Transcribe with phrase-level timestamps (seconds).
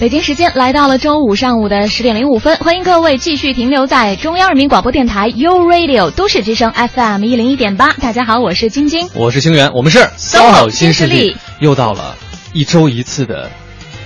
[0.00, 7.92] 北京时间来到了周五上午的十点零五分，欢迎各位继续停留在中央人民广播电台 u Radio 都市之声 FM 一零一点八。
[8.00, 11.36] 大家好，我是晶晶，我是星源，我们是 SOHO 新势力。
[11.58, 12.16] 又到了
[12.54, 13.50] 一周一次的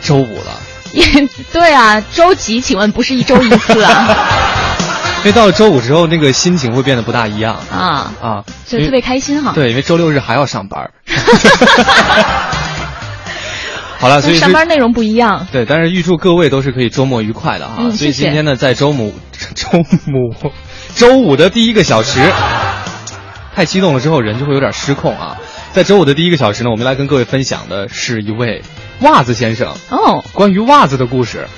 [0.00, 0.60] 周五了。
[1.52, 2.60] 对啊，周几？
[2.60, 4.16] 请问不是一周一次啊？
[5.22, 9.52] 因为到了周五之后，那个心情会变得不大一样啊啊，就特别开心哈。
[9.54, 10.90] 对，因为周六日还要上班。
[14.04, 15.46] 好了，所以上班内容不一样。
[15.50, 17.90] 对，但是预祝各位都是可以周末愉快的哈。
[17.92, 19.14] 所以今天呢，在周五、
[19.56, 20.52] 周五、
[20.94, 22.20] 周五的第一个小时，
[23.56, 25.38] 太激动了之后，人就会有点失控啊。
[25.72, 28.62] 在周五的第一个小时呢，我们来跟各位分享的是一位
[29.00, 31.48] 袜子先生哦，关于袜子的故事。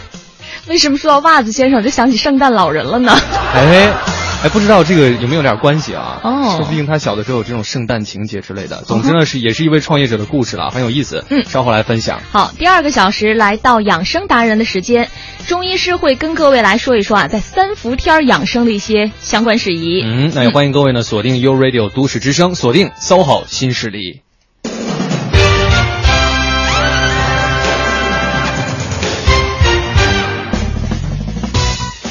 [0.69, 3.13] 为什么说到袜子先生就想起圣诞老人了呢？
[3.57, 4.26] 哎。
[4.47, 6.21] 哎，不知道这个有没有点关系啊？
[6.23, 8.83] 哦，说不定他小的时候有这种圣诞情节之类的。
[8.83, 11.25] 总之呢，是也是一位创业者的故事了，很有意思。
[11.31, 12.21] 嗯，稍后来分享。
[12.31, 15.09] 好，第二个小时来到养生达人的时间，
[15.49, 20.03] 中医师会跟各位来说一说啊，在三伏天养生的一些相关事宜。
[20.05, 24.26] 嗯，那也欢迎各位呢锁定 U Radio 都市之声，锁定 SOHO 新势力。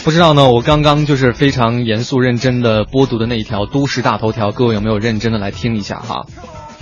[0.06, 6.28] 不知道呢，我刚刚就是非常严肃认真的播读的那一条都市大头条，各位有没有认真的来听一下哈？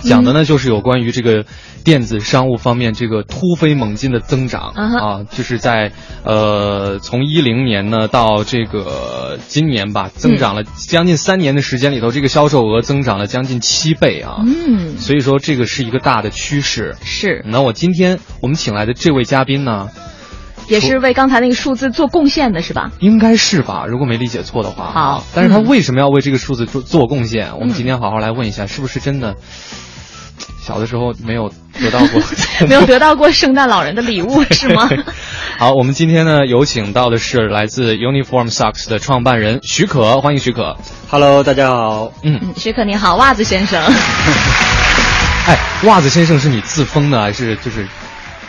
[0.02, 1.46] 讲的呢就是有关于这个
[1.84, 14.36] 电子商务方面这个突飞猛进的增长啊，就是在呃从一零年呢到这个今年吧，增长了将近三年的时间里头，这个销售额增长了将近七倍啊。
[14.44, 16.94] 嗯，所以说这个是一个大的趋势。
[17.02, 17.42] 是。
[17.48, 19.88] 那我今天我们请来的这位嘉宾呢？
[20.68, 22.90] 也是为刚才那个数字做贡献的是吧？
[23.00, 24.90] 应该是吧，如果没理解错的话。
[24.92, 27.58] 好，但是他为什么要为这个数字做做贡献？
[27.58, 29.36] 我们今天好好来问一下，是不是真的
[30.60, 31.50] 小的时候没有
[31.80, 32.20] 得到过，
[32.66, 34.88] 没有得到过圣诞老人的礼物是吗？
[35.58, 40.76] 好，我们今天呢有请到的是来自 Uniform Socks 的创办人许可，欢迎许可。
[41.10, 42.12] Hello，大家好。
[42.22, 43.80] 嗯，许可你好，袜子先生。
[45.46, 47.86] 哎，袜子先生是你自封的还是就是？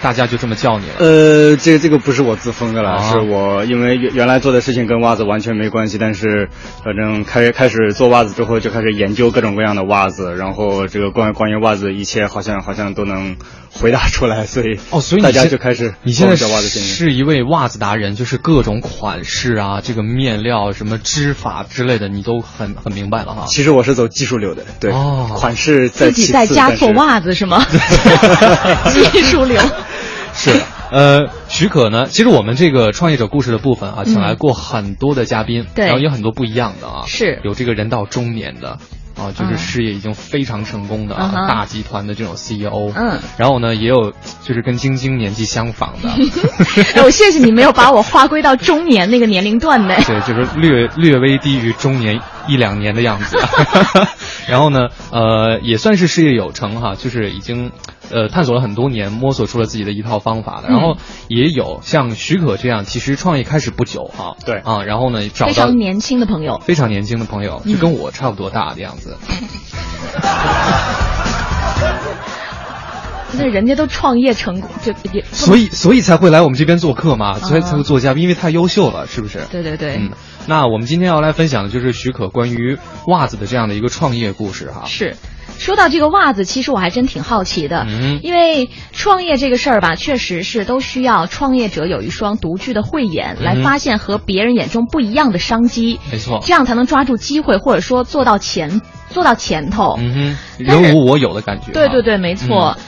[0.06, 0.94] 大家就这么叫你了？
[1.00, 6.48] 呃，这这个不是我自封的了，是我因为原原来做的事情跟袜子完全没关系，但是
[6.84, 13.38] 反正开开始做袜子之后，就开始研究各种各样的袜子，然后这个关关于袜子一切好像好像都能
[13.72, 23.46] 回答出来，所以哦，所以大家就开始你现在是一位袜子达人，就是各种款式啊，这个面料什么织法之类的，你都很很明白了哈。
[23.48, 27.66] 其实我是走技术流的，对，哦款式自己在家做袜子是吗？
[28.94, 29.60] 技术流。
[30.36, 30.52] 是，
[30.92, 32.08] 呃，许可呢？
[32.08, 37.40] 其实我们这个创业者故事的部分啊，请来过很多的嘉宾，对，然后有很多不一样的啊，是。
[37.44, 38.78] 有这个人到中年的。
[39.18, 44.12] 啊，就是事业已经非常成功的啊，大集团的这种 CEO，嗯，然后呢，也有
[44.44, 46.10] 就是跟晶晶年纪相仿的，
[47.02, 52.20] 我谢谢你没有把我划归到中年那个年龄段的， 对，就是略略微低于中年
[52.50, 53.38] 一两年的样子，
[54.50, 57.72] 然后呢，呃，也算是事业有成哈，就是已经
[58.12, 69.18] 呃探索了很多年，摸索出了自己的一套方法的，然后也有像许可这样，其实创业开始不久哈，对啊，然后呢，找到非常年轻的朋友，非常年轻的朋友，就跟我差不多大的样子。
[73.38, 79.46] 那人家都创业成功，就也 所以所以才会来我们这边做客嘛，所以才会做嘉宾，因为太优秀了，是不是？
[79.52, 79.98] 对对对。
[79.98, 80.12] 嗯，
[80.48, 82.78] 那我们今天要来分享的就是许可关于
[83.08, 84.84] 袜子的这样的一个创业故事哈。
[84.86, 85.18] 是。
[85.58, 102.76] 说到这个袜子，其实我还真挺好奇的，嗯，因为创业这个事儿吧，确实是都需要创业者有一双独具的慧眼，来发现和别人眼中不一样的商机，没错，这样才能抓住机会，或者说做到前做到前头，嗯哼，人无我有的感觉，对对对，没错。
[102.78, 102.84] 嗯，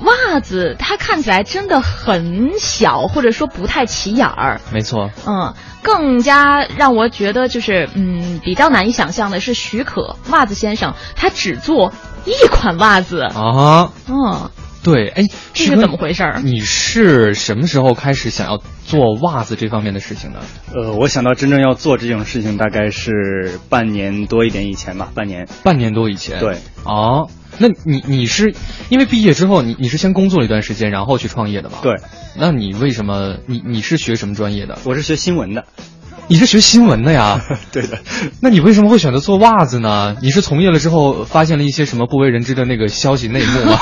[0.00, 4.60] 袜子它看起来真的很小，或者说不太起眼儿。
[4.72, 5.10] 没错。
[5.26, 11.92] 嗯，更加让我觉得就是嗯比较难以想象的是，许可袜子先生他只做
[12.24, 13.92] 一款袜子啊。
[14.08, 14.50] 嗯，
[14.82, 15.24] 对，哎，
[15.54, 16.40] 这是怎么回事儿？
[16.42, 20.40] 你是什么时候开始想要做袜子这方面的事情的？
[20.74, 26.40] 呃，我想到真正要做这种事情，大概是半年多一点以前吧，半年，半年多以前。
[26.40, 26.58] 对。
[26.84, 27.28] 哦。
[27.58, 28.54] 那你你是
[28.88, 31.78] 因为毕业之后，你你是先工作了一段时间，然后去创业的吗？
[31.82, 31.94] 对。
[32.38, 34.78] 那你为什么你你是学什么专业的？
[34.84, 35.64] 我是学新闻的。
[36.28, 37.40] 你是学新闻的呀？
[37.70, 38.00] 对的。
[38.42, 40.16] 那你为什么会选择做袜子呢？
[40.20, 43.78] 你是从业了之后发现了一些什么不为人知的那个消息内幕吗？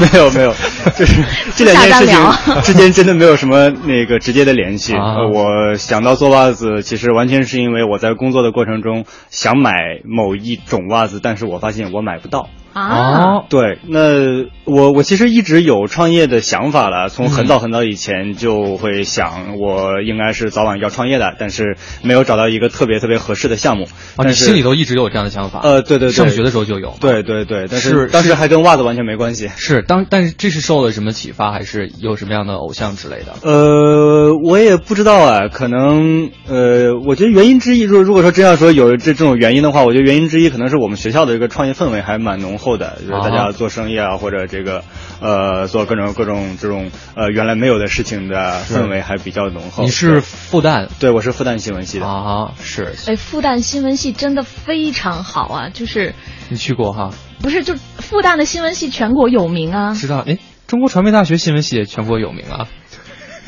[0.00, 0.54] 没 有 没有，
[0.96, 1.22] 就是
[1.54, 4.94] 这两件事情之间真的没有什么那个直接的联系。
[4.94, 9.72] 啊我想到做袜子，其实完全是因为我在工作的过程中想买
[10.04, 12.48] 某一种袜子，但是我发现我买不到。
[12.72, 23.86] 啊，哦，对，那我我其实一直有创业的想法了，从很早很早以前就会想，我应该是早晚要创业的，但是没有找到一个特别特别合适的项目。
[24.16, 25.60] 啊，你心里头一直有这样的想法？
[25.62, 29.48] 呃，对对对，上学的时候就有。，对对对，但是是当时还跟袜子完全没关系。
[29.56, 33.34] 是当，但是这是受了什么启发，还是有什么样的偶像之类的？
[33.42, 44.84] 呃，我也不知道啊，可能呃，我觉得原因之一，如果如果说真要说有这这种原因的话，我觉得原因之一可能是我们学校的一个创业氛围还蛮浓厚的，就是大家做生意啊，或者这个
[45.20, 49.82] 呃做各种各种这种呃原来没有的事情的氛围还比较浓厚。
[49.82, 52.06] 你是复旦对，我是复旦新闻系的。
[52.06, 52.52] 啊？
[52.62, 56.14] 是，哎，复旦新闻系真的非常好啊，就是
[56.50, 57.10] 你去过哈？
[57.42, 59.94] 不是就复旦的新闻系全国有名啊？
[59.94, 60.22] 知道？
[60.28, 62.68] 哎，中国传媒大学新闻系也全国有名啊。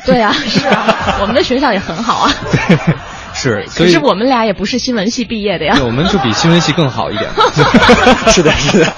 [0.05, 2.31] 对啊，是啊，我们的学校也很好啊。
[2.67, 2.95] 对，
[3.43, 5.83] 是，可是我们俩也不是新闻系毕业的呀对。
[5.83, 7.29] 我们就比新闻系更好一点。
[8.31, 8.93] 是的，是的。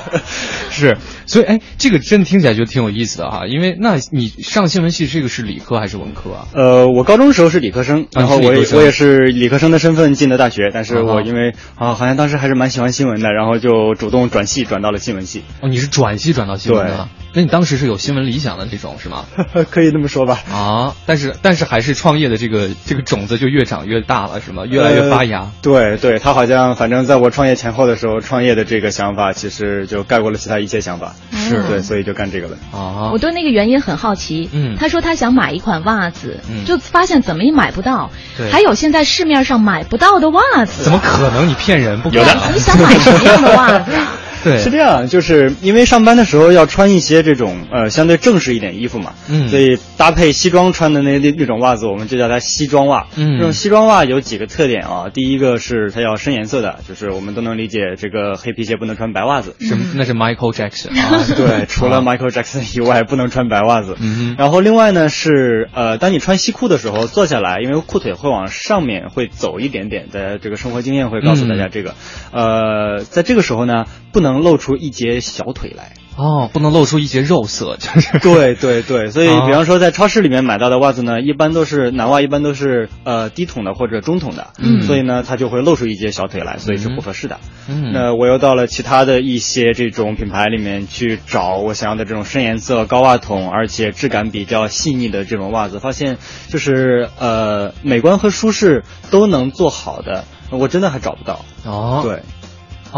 [0.70, 0.96] 是，
[1.28, 3.46] 所以哎，这个真的听起来就挺有意思的哈。
[3.46, 6.48] 因为那你上新闻系这个是理科还是文科啊？
[6.54, 19.26] 呃，我高中时候是理科生，然后我也我也是理科生的身份进的大学，但是我因为啊好像当时还是蛮喜欢新闻的，然后就主动转系转到了新闻系，哦，你是转系转到新闻的，那你当时是有新闻理想的这种是吗？
[19.70, 20.40] 可以这么说吧。
[20.50, 24.64] 啊，但是但是还是创业的这个这个种子就越长越大了是吗？
[24.66, 25.40] 越来越发芽。
[25.40, 31.14] 呃对对，他好像反正在我创业前后的时候，创业的这个想法其实就盖过了其他一切想法。
[31.32, 32.56] 是对，所以就干这个了。
[32.72, 34.48] 啊我，对那个原因很好奇。
[34.52, 38.10] 嗯他说他想买一款袜子，嗯就发现怎么也买不到。
[38.36, 40.84] 对还有现在市面上买不到的袜子。
[40.84, 41.48] 怎么可能？
[41.48, 42.00] 你骗人！
[42.00, 44.12] 不可有的能你想买什么样的袜子啊？
[44.48, 53.06] 对，是这样，就是因为上班的时候要穿一些这种呃相对正式一点衣服嘛，嗯所以搭配西装穿的那那那种袜子，我们就叫它西装袜。
[53.16, 59.54] 嗯这种西装袜有几个特点啊，第一个是它要深颜色的，就是我们都能理解这个黑皮鞋不能穿白袜子。
[59.60, 63.96] 是那是 Michael Jackson 啊，对， 除了 Michael Jackson 以外，不能穿白袜子。
[64.00, 71.94] 嗯然后另外呢是呃，当你穿西裤的时候，坐下来，因为裤腿会往上面会走一点点，的这个生活经验会告诉大家这个。
[72.32, 73.84] 呃，在这个时候呢，
[74.18, 75.92] 不能露出一截小腿来。
[76.16, 87.38] 哦，不能露出一截肉色，就是对对对，所以啊比方说在超市里面买到的袜子呢，一般都是男袜，一般都是呃低筒的或者中筒的，嗯所以呢它就会露出一截小腿来，所以是不合适的。
[87.68, 96.18] 嗯那我又到了其他的一些这种品牌里面去找我想要的这种深颜色、高袜筒，而且质感比较细腻的这种袜子，发现
[96.48, 98.82] 就是呃美观和舒适
[99.12, 101.44] 都能做好的，我真的还找不到。
[101.64, 102.22] 哦，对。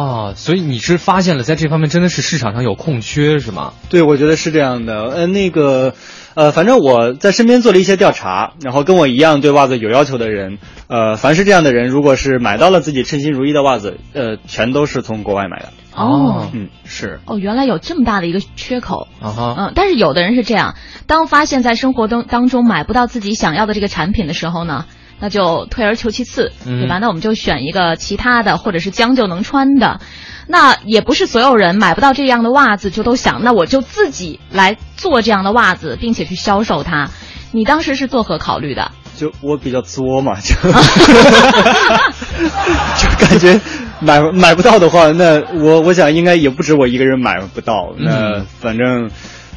[0.01, 3.75] 啊，所以你是发现了在这方面真的是市场上有空缺是吗？
[3.89, 5.05] 对，我觉得是这样的。
[5.11, 5.95] 呃，那个，
[6.35, 10.59] 呃，反正我在身边做了一些调查，然后跟我一样对袜子有要求的人，
[10.89, 15.69] 呃，凡是这样的人，如果是买到了自己称心如意的袜子，呃，全都是从国外买的。
[15.93, 19.09] 哦嗯，是哦，原来有这么大的一个缺口。
[19.21, 20.77] 啊哈，嗯，但是有的人是这样，
[21.07, 24.87] 当发现在生活当当中买不到自己想要的这个产品的时候呢，
[25.21, 26.99] 那就退而求其次，嗯对吧？
[26.99, 30.01] 那我们就选一个其他的，或者是将就能穿的。
[30.49, 37.11] 那也不是所有人买不到这样的袜子就都想，那我就自己来做这样的袜子，并且去销售它。
[37.53, 38.91] 你当时是作何考虑的？
[39.17, 40.55] 就我比较作嘛，就
[42.97, 43.61] 就感觉
[44.01, 47.93] 买买不到的话，那我我想应该也不止我一个人买不到。
[47.99, 49.11] 那嗯反正。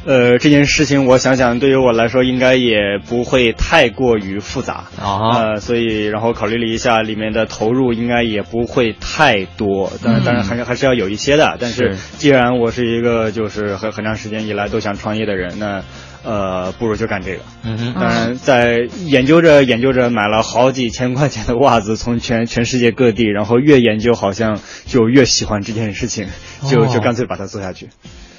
[0.06, 11.56] 呃，这件事情我想想，对于我来说应该也不会太过于复杂啊呃，所以然后考虑了一下，里面的投入应该也不会太多，当然当然还是还是要有一些的。
[11.58, 15.82] 但是是既然我是一个就是很很长时间以来都想创业的人，那
[16.22, 17.38] 呃，不如就干这个。
[17.62, 26.26] 嗯哼，当然，在研究着研究着，买了好几千块钱的袜子，从全全世界各地，然后越研究好像就越喜欢这件事情，
[26.70, 27.88] 就哦就干脆把它做下去。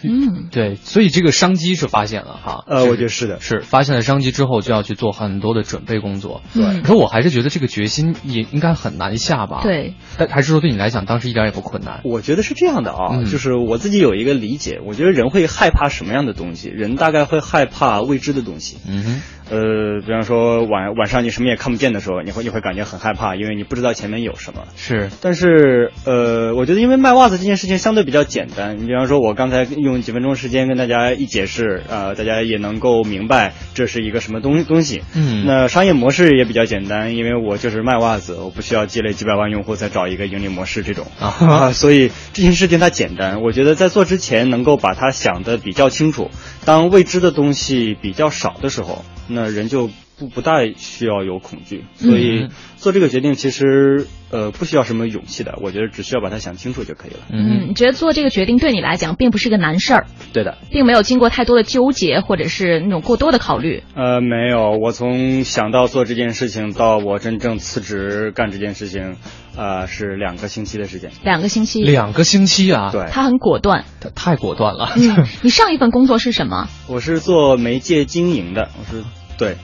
[0.09, 2.63] 嗯，对，所以这个商机是发现了哈。
[2.67, 3.39] 呃，我觉得是的。
[3.39, 6.41] 是发现了商机之后，就要去做很多的准备工作。
[6.53, 12.01] 对可是我还是觉得这个决心也应该很难下吧？，对，但还是说对你来讲，当时一点也不困难。
[12.03, 16.69] 我觉得是这样的啊，嗯就是我自己有一个理解，我觉得人会害怕什么样的东西？
[16.69, 18.77] 人大概会害怕未知的东西。
[18.87, 24.63] 嗯哼，呃，比方说晚晚上你什么也看不见的时候，你会你会感觉很害怕，因为你不知道前面有什么。
[24.75, 35.03] 是，但是呃，我觉得因为卖袜子这件事情相对比较简单，你比方说我刚才用几分钟时间跟大家一解释，呃，大家也能够明白这是一个什么东东西。
[35.13, 43.41] 嗯，那商业模式也比较简单，因为我就是卖袜子，我不需要积累几百万用户再找一个盈利模式这种啊，所以这件事情它简单。
[43.41, 46.31] 我觉得在做之前能够把它想的比较清楚，
[46.65, 49.05] 当未知的东西比较少的时候。
[49.27, 57.19] 那人就不不大需要有恐惧，所以做这个决定其实呃不需要什么勇气的，我觉得只需要把它想清楚就可以了。
[57.31, 60.05] 嗯，你觉得做这个决定对你来讲并不是个难事儿？
[60.31, 63.83] 对的，并没有经过太多的纠结或者是那种过多的考虑。
[63.95, 69.15] 呃，没有，我从想到做这件事情到我真正辞职干这件事情，
[69.57, 71.11] 呃，是两个星期的时间。
[71.23, 71.83] 两个星期？
[71.83, 72.89] 两个星期啊？
[72.91, 74.91] 对，他很果断，他太果断了。
[74.95, 76.67] 嗯，你上一份工作是什么？
[76.87, 79.03] 我是做媒介经营的，我是。
[79.37, 79.57] 对，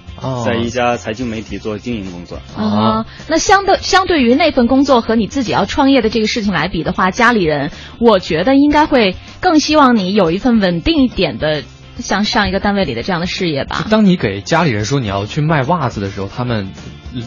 [0.46, 3.06] 在一家财经媒体做经营工作啊。
[3.30, 11.64] 那相对相对于那份工作和你自己要创业的这个事情来比的话，家里人我觉得应该会更希望你有一份稳定一点的，
[12.00, 13.88] 像上一个单位里的这样的事业吧。
[13.90, 16.74] 当你给家里人说你要去卖袜子的时候，他们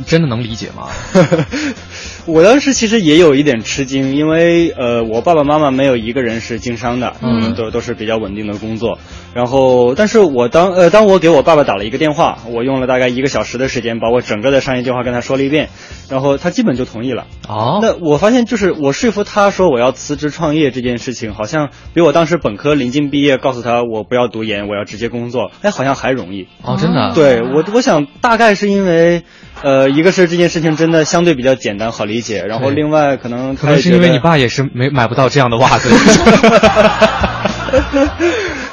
[0.04, 0.88] 真的能理解吗？
[2.26, 8.98] 我当时其实也有一点吃惊，因为呃，我爸爸妈妈没有一个人是经商的，嗯，都都是比较稳定的工作。
[9.34, 15.70] 然后，但是我当呃，当我给我爸爸打了一个电话，我用了大概一个小时的时间，把我整个的商业计划跟他说了一遍，
[16.08, 17.26] 然后他基本就同意了。
[17.48, 26.46] 哦，那我发现就是我说服他说我要辞职创业这件事情，好像比我当时本科临近毕业告诉他我不要读研，我要直接工作，哎，好像还容易。
[26.62, 27.12] 哦，真的？
[27.14, 29.22] 对我，我想大概是因为。
[29.62, 35.88] 呃，一个是这件事情真的相对比较简单好理解，然后另外可能可能是因为你爸也是没买不到这样的袜子。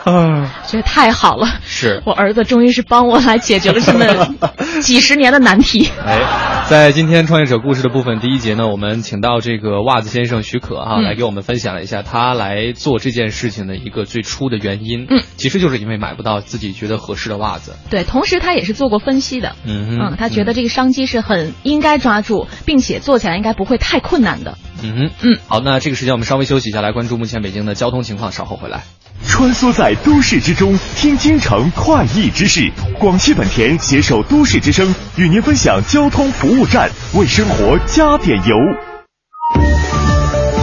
[0.04, 1.48] 啊，觉得太好了！
[1.64, 4.36] 是我儿子终于是帮我来解决了这么
[4.82, 5.90] 几十年的难题。
[6.06, 15.06] 哎，在今天创业者故事的部分第一节呢，我们请到这个袜子先生许可哈，来给我们分享了一下他来做这件事情的一个最初的原因。
[15.10, 17.76] 嗯，其实就是因为买不到自己觉得合适的袜子。
[17.90, 19.56] 对，同时他也是做过分析的。
[19.66, 24.58] 嗯嗯，他觉得这个商机是很应该抓住，并且做起来应该不会太困难的。
[24.84, 28.84] 嗯，嗯，好，那这个时间我们稍微休息一下，来关注目前北京的交通情况，稍后回来。
[29.28, 32.70] 穿梭在都市之中，听京城快意之事。
[33.00, 38.56] 广汽本田携手都市之声，与您分享交通服务站，为生活加点油。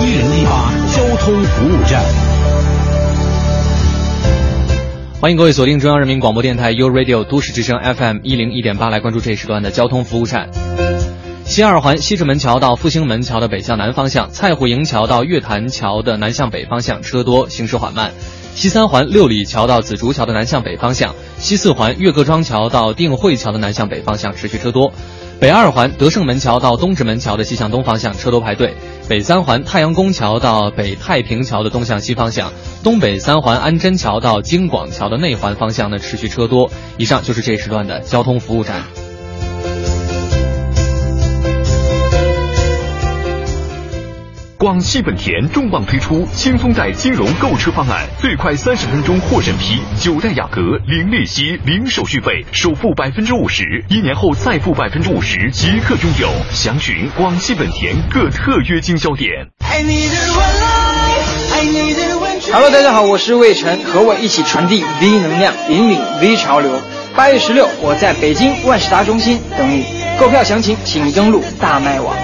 [0.01, 2.03] 一零一八交通服务站，
[5.21, 10.51] 欢迎各位锁定中央人民广播电台 u Radio 都市之声 FM 一零一点八，来关注这一时段的交通服务站。
[11.45, 18.13] 西二环西直门桥到复兴门桥的北向南方向，蔡虎营桥到月坛桥的南向北方向车多，行驶缓慢。
[18.55, 24.93] 西三环六里桥到紫竹桥的南向北方向，西四环岳各庄桥到定慧桥的南向北方向持续车多，
[25.39, 28.75] 北二环德胜门桥到东直门桥的西向东方向车多排队，
[29.09, 32.53] 北三环太阳宫桥到北太平桥的东向西方向，
[32.83, 36.69] 东北三环安贞桥到京广桥的内环方向呢持续车多。
[36.97, 39.08] 以上就是这一时段的交通服务站。
[44.59, 56.29] 广汽本田重磅推出轻松贷金融购车方案，最快三十分钟获审批，九代雅阁零利息、零手续费，首付百分之五十，一年后再付百分之五十，即刻拥有。
[56.51, 59.31] 详询广汽本田各特约经销点。
[62.53, 66.83] Hello，大家好，我是魏晨，和我一起传递 V 能量，引领 V 潮流。
[67.15, 69.85] 八月十六，我在北京万事达中心等你。
[70.19, 72.17] 购票详情请登录大麦网。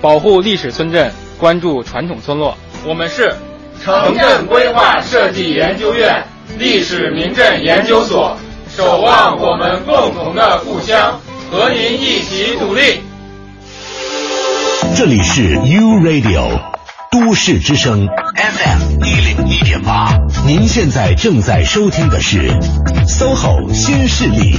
[0.00, 2.56] 保护历史村镇，关注传统村落。
[2.86, 3.34] 我们是
[3.82, 6.24] 城镇规划设计研究院
[6.58, 8.36] 历史名镇研究所，
[8.68, 13.00] 守望我们共同的故乡，和您一起努力。
[14.96, 16.60] 这里是 U Radio
[17.10, 22.50] 都市之声 FM 一零一点八，您现在正在收听的是
[23.06, 24.56] SOHO 新势力。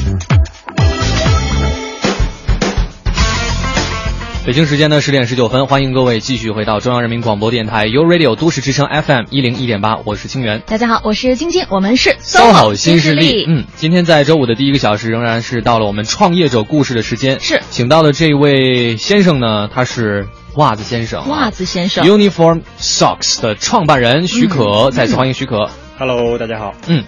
[4.47, 10.61] 北京时间呢十点十九分，欢迎各位继续回到中央人民广播电台 u Radio 都市之声 FM 一零一点八，我是清源。
[10.65, 13.43] 大家好，我是晶晶，我们是 SOHO 新势力。
[13.45, 17.41] 嗯，今天在周五的第一个小时，仍然是到了我们创业者故事的时间。
[17.41, 21.27] 是，请到的这位先生呢，他是袜子先生。
[21.27, 25.69] 袜子先生，Uniform Socks 的创办人许可，再次欢迎许可。
[25.99, 26.73] Hello，大家好。
[26.87, 27.03] 嗯。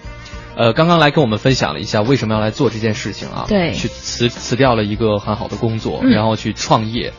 [0.59, 3.45] 呃，刚刚来跟我们分享了一下为什么要来做这件事情啊？
[3.47, 7.13] 对，去辞辞掉了一个很好的工作，嗯然后去创业。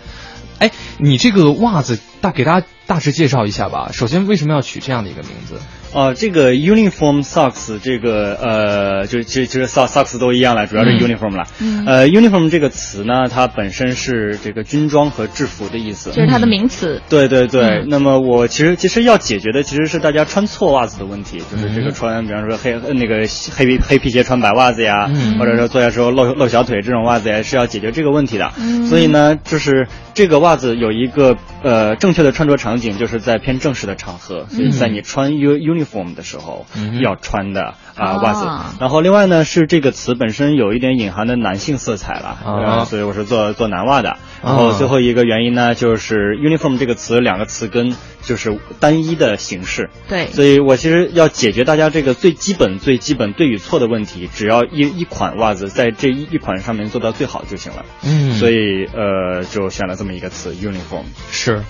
[0.59, 3.93] 哎，你这个袜子大给大家大致介绍一下吧。
[3.95, 5.59] 首先，为什么要取这样的一个名字？
[5.93, 11.45] 哦，这个 uniform socks 这个呃，就其实其实 socks socks 都一样了，主要是嗯 uniform 了。
[11.61, 16.11] 嗯呃，uniform 这个词呢，它本身是这个军装和制服的意思。
[16.13, 17.03] 就是它的名词。
[17.09, 28.53] 对对对，嗯那么我其实其实要解决的其实是大家穿错袜子的问题，就是这个嗯穿，比方说黑呃那个黑皮黑皮鞋穿白袜子呀，嗯或者说坐下时候露露小腿这种袜子呀，是要解决这个问题的。
[28.59, 35.80] 嗯所以呢，就是这个袜子有一个呃正确的穿着场景，就是在偏正式的场合，所以在你穿 u uniform
[36.15, 38.47] 的时候、嗯要穿的啊、哦袜子。
[38.81, 44.17] 然后另外呢，是这个词本身有一点隐含的男性色彩了，哦呃所以我是做做男袜的。
[44.43, 57.85] 然后最后一个原因呢，就是 uniform 这个词两个词根就是单一的形式，对，所以我其实要解决大家这个最基本、最基本对与错的问题，只要一一款袜子在这一一款上面做到最好就行了。
[58.03, 61.05] 嗯所以呃，就选了这么一个词 uniform。
[61.31, 61.63] 是，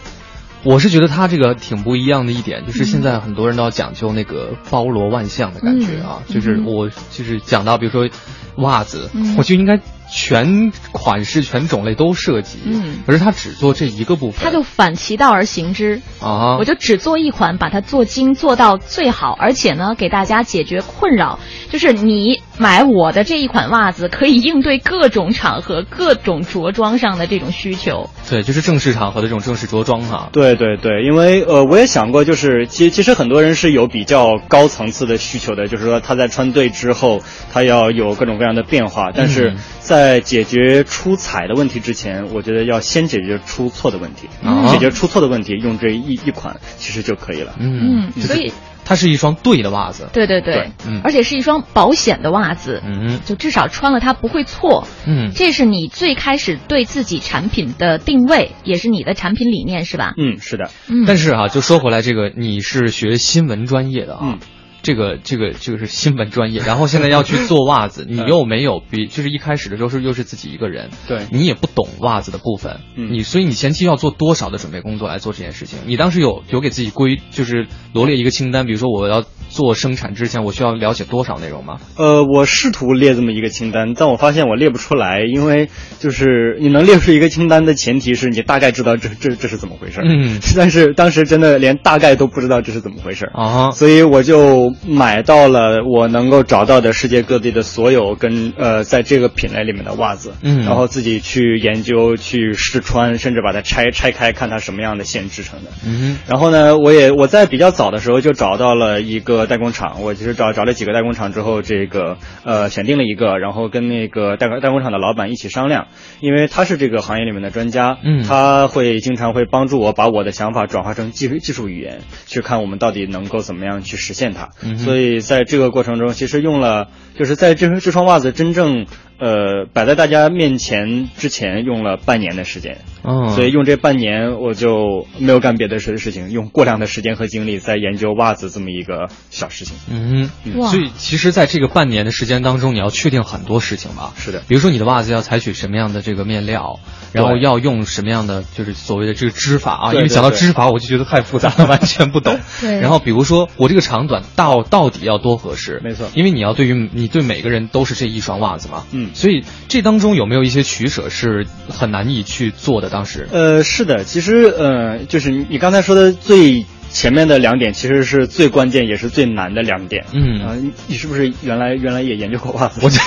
[0.62, 6.34] 我是觉得他这个挺不一样的一点，就是现在很多人都要讲究那个包罗万象的感觉啊，嗯。
[6.34, 8.08] 就是嗯我就是讲到比如说
[8.56, 9.36] 袜子，嗯。
[9.38, 16.00] 我就应该全款式、全种类都涉及，嗯可是他只做这一个部分，他就反其道而行之。
[16.20, 21.38] 啊，我就只做一款，把它做精做到最好，而且呢，给大家解决困扰。
[21.70, 28.10] 就是你买我的这一款袜子，可以应对各种场合、各种着装上的这种需求。
[28.28, 39.56] 对，就是正式场合的这种正式着装哈、对对对，因为呃，我也想过，就是其其实很多人是有比较高层次的需求的，就是说他在穿对之后，他要有各种各样的变化，但是嗯
[40.00, 47.54] 在解决出彩的问题之前，我觉得要先解决出错的问题，嗯解决出错的问题，用这一一款其实就可以了。
[47.58, 48.10] 嗯。
[48.16, 48.50] 嗯，所以
[48.82, 51.02] 它是一双对的袜子，对对对，对嗯。
[51.04, 54.88] 而且是一双保险的袜子，嗯就至少穿了它不会错。
[55.06, 60.14] 嗯，这是你最开始对自己产品的定位，也是你的产品理念，是吧？
[60.16, 64.20] 嗯，是的，嗯，但是啊，就说回来，这个你是学新闻专业的啊。
[64.22, 64.38] 嗯
[64.82, 71.20] 这个这个这个是新闻专业，然后现在要去做袜子， 你又没有比就是一开始的时候是又是自己一个人，对。
[71.30, 73.12] 你也不懂袜子的部分，嗯。
[73.12, 75.78] 你所以你前期要做多少的准备工作来做这件事情？
[75.86, 81.78] 你当时有有给自己规就是罗列一个清单，比如说我要做生产之前，我需要了解多少内容吗？
[81.96, 90.40] 呃，我试图列这么一个清单，但我发现我列不出来，因为就是你能列出一个清单的前提是你大概知道这 这这是怎么回事儿，嗯。
[90.56, 93.32] 但是 当时真的连大概都不知道这是怎么回事儿。
[93.34, 105.70] 啊所以我就买到了我能够找到的世界各地的所有跟呃在这个品类里面的袜子，嗯然后自己去研究、去试穿，甚至把它拆拆开，看它什么样的线制成的。
[105.86, 115.88] 嗯然后呢，我也我在比较早的时候就找到了一个代工厂，我其实找找了几个代工厂之后，这个呃选定了一个，然后跟那个代代工厂的老板一起商量，
[116.20, 124.50] 因为他是这个行业里面的专家，嗯他会经常会帮助我把我的想法转化成技术技术语言，去看我们到底能够怎么样去实现它。
[124.76, 128.86] 所以在这个过程中，其实用了就是在这这双袜子真正
[129.20, 132.78] 呃摆在大家面前之前，用了半年的时间。
[133.02, 139.74] 嗯，所以用这半年我就没有干别的事事情，用过量的时间和精力在研究袜子这么一个小事情。
[139.90, 140.28] 嗯
[140.70, 144.12] 所以其实在这个半年的时间当中，你要确定很多事情吧？
[144.18, 146.78] 是的比如说你的袜子要采取什么样的这个面料，
[147.12, 152.38] 然后要用什么样的就是所谓的这个织法啊，因为对对对想到织法我就觉得太复杂了， 完全不懂。
[152.60, 155.80] 对然后比如说我这个长短到到底要多合适？
[155.82, 158.84] 没错因为你要对于你对每个人都是这一双袜子嘛。
[158.92, 162.88] 嗯所以这当中有没有一些取舍是很难以去做的？
[162.90, 163.28] 当时。
[163.32, 170.04] 呃，是的，其实呃，就是你你刚才说的最前面的两点，其实是最关键也是最难的两点。
[170.12, 172.80] 嗯啊、你你是不是原来原来也研究过袜子？
[172.82, 173.00] 我这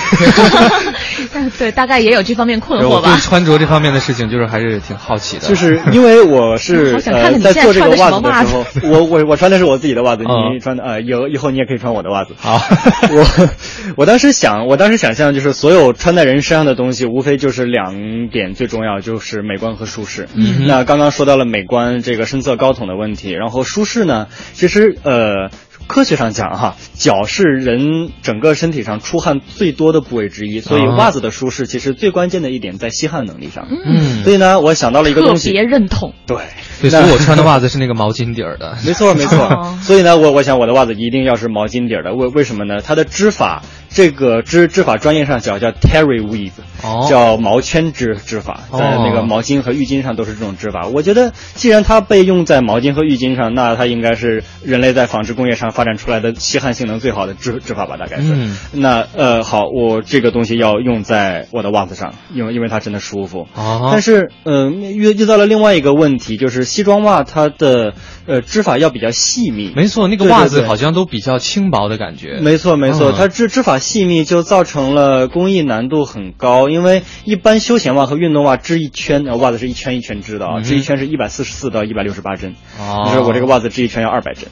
[1.58, 3.18] 对，大概也有这方面困惑我对吧。
[3.20, 5.46] 穿着这方面的事情就是还是挺好奇的。
[5.46, 12.34] 就是因为我是好想看呃在在做这个袜子的时候，我我我穿的是我自己的袜子，嗯你穿的呃有以后你也可以穿我的袜子。
[12.38, 12.60] 好
[13.10, 13.50] 我
[13.96, 20.28] 我当时想，我当时想象就是所有穿在人身上的东西，无非就是两点最重要，就是美观和舒适。
[20.34, 25.50] 嗯那刚刚说到了美观这个深色高筒的问题，然后舒适呢，其实呃。
[25.86, 33.68] 科学上讲哈，脚是人整个身体上出汗最多的部位之一，所以啊袜子的舒适其实最关键的一点在吸汗能力上。
[33.84, 36.14] 嗯所以呢，我想到了一个东西，特别认同。
[36.26, 36.38] 对，
[36.80, 38.78] 对，所那以 我穿的袜子是那个毛巾底儿的。
[38.86, 39.78] 没错，没 哦错。
[39.82, 42.14] 所以呢，我我想我的袜子一定要是毛巾底儿的。
[42.14, 42.80] 为为什么呢？
[42.82, 46.52] 它的织法，这个织织法专业上叫叫 terry weave，
[47.08, 50.86] 叫毛圈织织法，在那个毛巾和浴巾上都是这种织法。
[50.88, 57.96] 我觉得，既然它被用在毛巾和浴巾上，那它应该是人类在纺织工业上发展出来的吸汗性能最好的织织法吧？
[57.96, 58.32] 大概是。
[58.34, 63.46] 嗯、那呃，好，我这个东西要用在我的袜子上，因为因为它真的舒服。
[63.54, 67.94] 啊、但是，嗯、呃，遇遇到了另外一个问题，就是西装袜它的
[68.26, 69.72] 呃织法要比较细密。
[69.74, 72.38] 没错，那个袜子好像都比较轻薄的感觉。
[72.40, 82.56] 没错，没错，嗯、它织织法细密就造成了工艺难度很高，因为一般休闲袜和运动袜织一圈，呃，袜子是一圈一圈织的啊，嗯、织一圈是一百四十四到一百六十八针。
[82.80, 84.48] 哦，你说我这个袜子织一圈要二百针。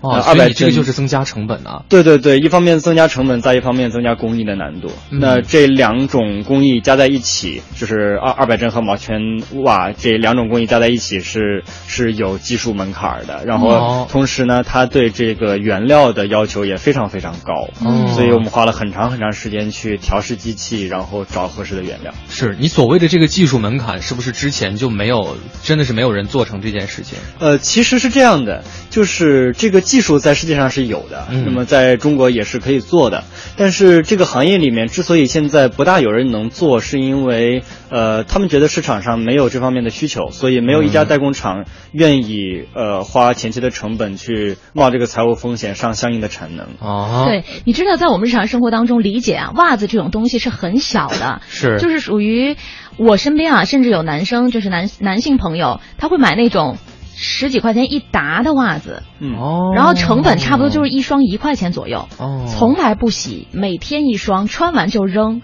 [0.00, 1.84] 哦，二百这个就是增加成本啊。
[1.88, 4.90] 对对对，一方面增加成本，再一方面增加工艺的难度。
[5.10, 9.20] 嗯、那这两种工艺加在一起，就是二二百针和毛圈
[9.62, 13.44] 哇这两种工艺加在一起是是有技术门槛的。
[13.44, 17.68] 然后同时呢，它对这个原料的要求也非常非常高。
[17.84, 22.14] 嗯、所以我们花了很长很长时间去调试机器，然后找合适的原料。
[22.28, 27.18] 是你所谓的这个技术门槛，是不是之前就没有，真的是没有人做成这件事情？
[27.38, 33.24] 呃，其实是这样的，就是这个技术在世界上是有的，嗯、那么在中国也是可以做的。
[33.56, 46.68] 但是这个行业里面之所以现在不大有人能做，是因为呃，他们觉得市场上没有这方面的需求，所以没有一家代工厂愿意呃花前期的成本去冒这个财务风险上相应的产能。
[46.78, 52.56] 哦，对，你知道在我们日常生活当中理解啊，袜子这种东西是很小的，是就是属于
[52.96, 56.78] 我身边啊，甚至有男生就是男男性朋友，他会买那种。
[57.22, 65.42] 十几块钱一沓的袜子，嗯哦，然后成本差不多就是一双一块钱左右，哦，从来不洗，每天一双，穿完就扔。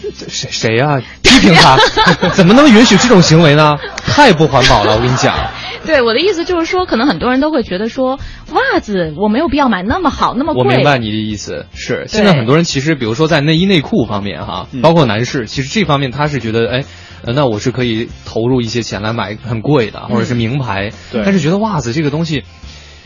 [0.00, 1.02] 谁谁呀、啊？
[1.22, 1.76] 批评他，
[2.32, 3.76] 怎么能允许这种行为呢？
[3.96, 5.36] 太不环保了，我跟你讲。
[5.84, 8.18] 对我的意思就是说，可能很多人都会觉得说，
[8.50, 10.62] 袜子我没有必要买那么好那么贵。
[10.62, 16.84] 我明白你的意思，是现在很多人其实，比如说在内衣内裤方面哈，嗯、包括男士，其实这方面他是觉得，哎。
[17.24, 20.90] 呃，那我是可以投入一些钱来买很贵的，或者是名牌。
[21.10, 21.22] 对。
[21.24, 22.44] 但是觉得袜子这个东西，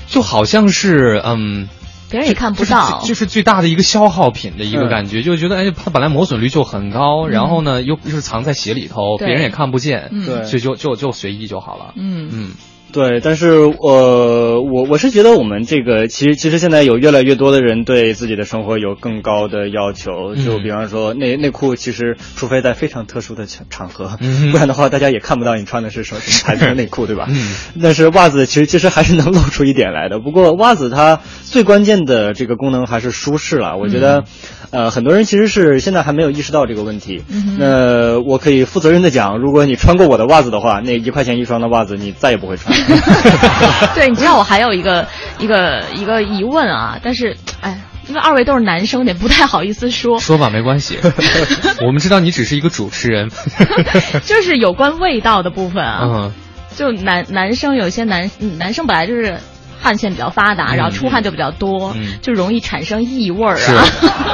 [0.09, 1.68] 就好像是嗯，
[2.11, 11.92] 别人也看不到，就是、就是最大的一个消耗品的一个感觉，嗯、就觉得哎，它本来磨损率就很高，嗯、然后呢又又是藏在鞋里头，别人也看不见，对，所以就就就随意就好了。
[11.96, 12.50] 嗯嗯。
[12.92, 27.27] 对，但是呃，我我是觉得我们这个其实其实现在有越来越多的人对自己的生活有更高的要求，嗯、就比方说内内裤，其实除非在非常特殊的场场合，嗯、不然的话大家也看不到你穿的是什么什么牌子的内裤，对吧？
[27.29, 27.55] 嗯。
[27.83, 30.18] 但是袜子其实其实还是能露出一点来的。
[30.18, 33.77] 不过袜子它最关键的这个功能还是舒适了。
[33.77, 34.25] 我觉得，嗯、
[34.70, 37.22] 呃，很多人其实是现在还没有意识到这个问题。
[37.29, 42.76] 嗯、那我可以负责任的讲，如果你穿过我的袜子的话，那一块钱一双的袜子你再也不会穿。
[43.94, 45.07] 对，你知道我还有一个
[45.38, 50.18] 一个一个疑问啊，但是哎，因为二位都是男生，也不太好意思说。
[50.18, 50.98] 说吧，没关系。
[51.87, 53.31] 我们知道你只是一个主持人。
[54.24, 56.33] 就是有关味道的部分啊，嗯，
[56.74, 59.38] 就男男生有些男男生本来就是。
[59.87, 63.85] 汗腺比较发达，然后出汗就比较多，嗯、就容易产生异味儿啊。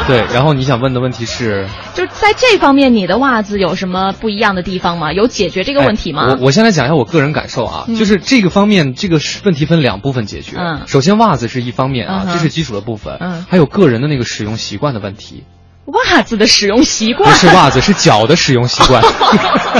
[0.06, 0.24] 对。
[0.32, 5.12] 然后你想问的问题是，就在这方面，你的袜子有什么不一样的地方吗？
[5.12, 6.28] 有解决这个问题吗？
[6.40, 10.56] 我我先来讲一下我个人感受啊，就是这个方面，这个问题分两部分解决。
[10.56, 13.18] 嗯，首先袜子是一方面啊，这是基础的部分。
[13.20, 15.44] 嗯，还有个人的那个使用习惯的问题。
[15.84, 19.02] 袜子的使用习惯不是袜子，是脚的使用习惯。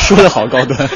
[0.00, 0.90] 说的好高端。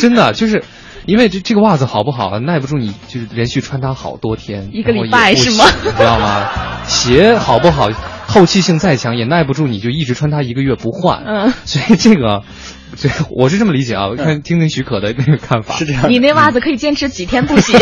[0.00, 0.64] 真的就是。
[1.10, 5.64] 因为这这个袜子好不好，耐不住你就是连续穿它好多天，一个礼拜是吗？
[5.82, 6.46] 你知道吗？
[6.86, 7.90] 鞋好不好，
[8.28, 11.24] 透气性再强也耐不住你就一直穿它一个月不换。
[11.26, 12.44] 嗯，所以这个，
[12.96, 15.74] 这我是这么理解啊，我看听听许可的那个看法。
[15.74, 17.72] 是这样，你那袜子可以坚持几天不洗？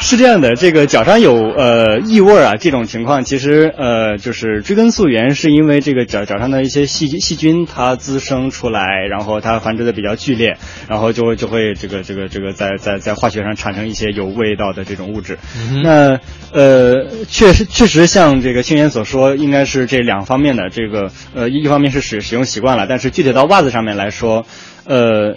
[0.00, 10.56] 是这样的，这个脚上有呃异味啊，这种情况其实呃就是追根溯源，是因为这个脚脚上的一些细细菌它滋生出来，然后它繁殖的比较剧烈，
[10.88, 15.38] 然后就会就会这个这个这个在在在化学上产生一些有味道的这种物质。
[15.56, 16.18] 嗯、那
[16.52, 24.44] 呃确实确实像这个星源所说，应该是这两方面的这个呃一方面是使使用习惯了，但是具体到袜子上面来说，
[24.84, 25.36] 呃。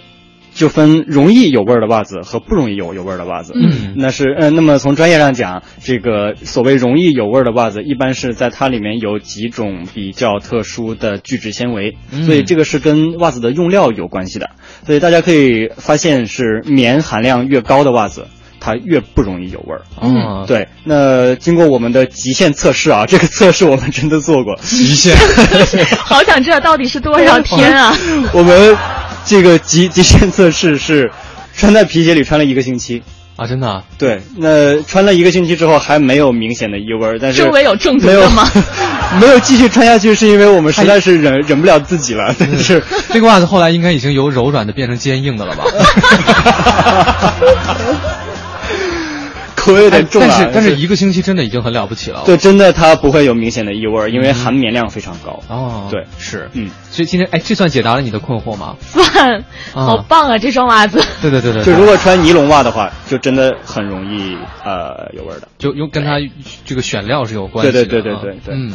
[0.54, 3.52] 就分容易有味儿的袜子和不容易有有味儿的袜子。
[3.54, 14.50] 嗯，那是呃，那么从专业上讲，这个所谓容易有味儿的袜子，一般是在它里面有几种比较特殊的聚酯纤维，嗯、所以这个是跟袜子的用料有关系的。
[14.86, 18.26] 所以大家可以发现，是棉含量越高的袜子。
[18.60, 19.82] 它越不容易有味儿。
[20.00, 20.68] 嗯，对。
[20.84, 24.56] 那经过我们的极限测试啊，这个测试我们真的做过。
[24.62, 25.14] 极限，
[26.00, 27.94] 好想知道到底是多少天啊？
[28.32, 28.74] 我们
[29.24, 31.10] 这个极极限测试是
[31.56, 33.02] 穿在皮鞋里穿了一个星期。
[33.36, 33.82] 啊，真的、啊？
[33.98, 38.48] 对，那穿了一个星期之后还没有明显的异味，但是周围有中毒的吗？
[39.20, 42.32] 没有继续穿下去，是因为我们实在是忍忍不了自己了。
[42.38, 42.80] 但是
[43.12, 45.64] 这个袜子后来应该已经由柔软的变成坚硬的了吧？
[49.64, 52.22] 口味有点重但是但是一个星期真的已经很了不起了。
[52.26, 55.40] 对，真的它不会有明显的异味，因为含棉量非常高。
[55.48, 58.76] 哦，对，是，嗯，所以今天哎，这算解答了你的困惑吗？
[58.82, 60.36] 算，好棒啊！
[60.36, 61.02] 这双袜子。
[61.22, 61.62] 对对对对。
[61.64, 65.48] 就如果穿尼龙袜的话，就真的很容易呃有味的。
[65.56, 66.18] 就用跟它
[66.66, 67.84] 这个选料是有关系的。
[67.84, 68.54] 对对对对对对。
[68.54, 68.72] 嗯。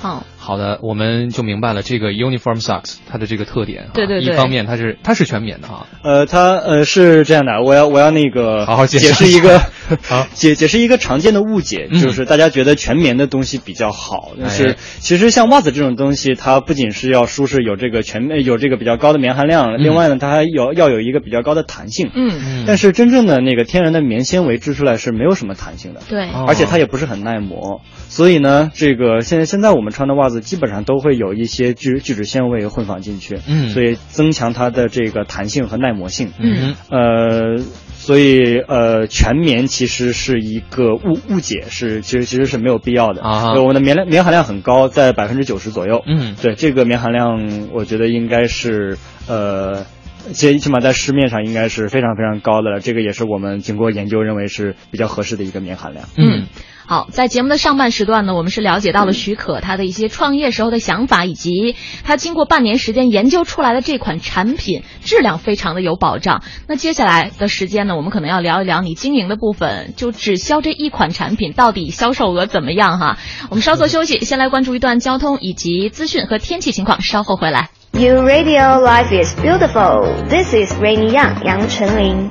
[0.00, 0.24] 好。
[0.46, 3.88] 好的，我们就明白了这个 uniform socks 它的这个特点。
[3.92, 4.32] 对对对。
[4.32, 5.88] 一方面它是它是全棉的哈。
[6.04, 9.58] 呃，它呃是这样的，我要我要那个好好解释一个
[10.06, 22.08] 好 解解释一个常见的误解，就是大家觉得全棉的东西比较好，但是其实像袜子这种东西，它不仅是要舒适，有这个全有这个比较高的棉含量，另外呢，它还有要有一个比较高的弹性。
[22.14, 22.64] 嗯。
[22.68, 26.02] 但是真正的那个天然的棉纤维织出来是没有什么弹性的。
[26.08, 26.28] 对。
[26.46, 31.16] 而且它也不是很耐磨，所以呢，这个现在现在我们穿的袜子基本上都会。
[31.16, 37.56] 有一些聚聚酯纤维混纺进去，嗯，所以增强它的这个弹性和耐磨性，嗯，呃，
[37.94, 43.54] 所以呃，全棉其实是一个误误解，是其实其实是没有必要的啊。
[43.54, 49.86] 我们的棉棉含量很高，在百分之九十左右，嗯，对这个棉含量，我觉得应该是呃，
[50.34, 52.80] 最起码在市面上应该是非常非常高的了。
[52.80, 56.46] 这个也是我们经过研究认为是比较合适的一个棉含量，嗯。
[56.88, 66.42] 好，在节目的上半时段呢，我们是了解到了许可他的一些创业时候的想法，以及他经过半年时间研究出来的这款产品质量非常的有保障。
[66.68, 73.18] 那接下来的时间呢，我们可能要聊一聊你经营的部分，就只销这一款产品，到底销售额怎么样哈？
[73.50, 77.70] 我们稍作休息，先来关注一段交通以及资讯和天气情况，稍后回来。
[77.94, 80.06] You Radio Life is beautiful.
[80.28, 82.30] This is Rainy Yang 杨丞琳。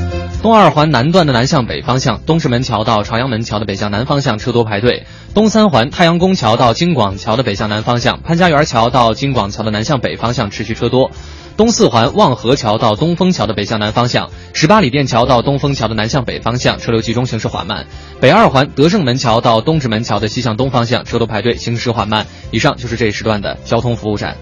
[0.41, 5.03] 东二环南段的南向北方向，东直门桥到朝阳门桥的北向南方向车多排队；
[5.35, 11.11] 东三环太阳宫桥到京广桥的北向南方向，潘家园桥到京广桥的南向北方向持续车多；
[11.57, 17.83] 东四环望河桥到东风桥的北向南方向，十八里店桥到东风桥的南向北方向车流集中，行驶缓慢；
[18.19, 22.25] 北二环德胜门桥到东直门桥的西向东方向车多排队，行驶缓慢。
[22.49, 24.35] 以上就是这一时段的交通服务站。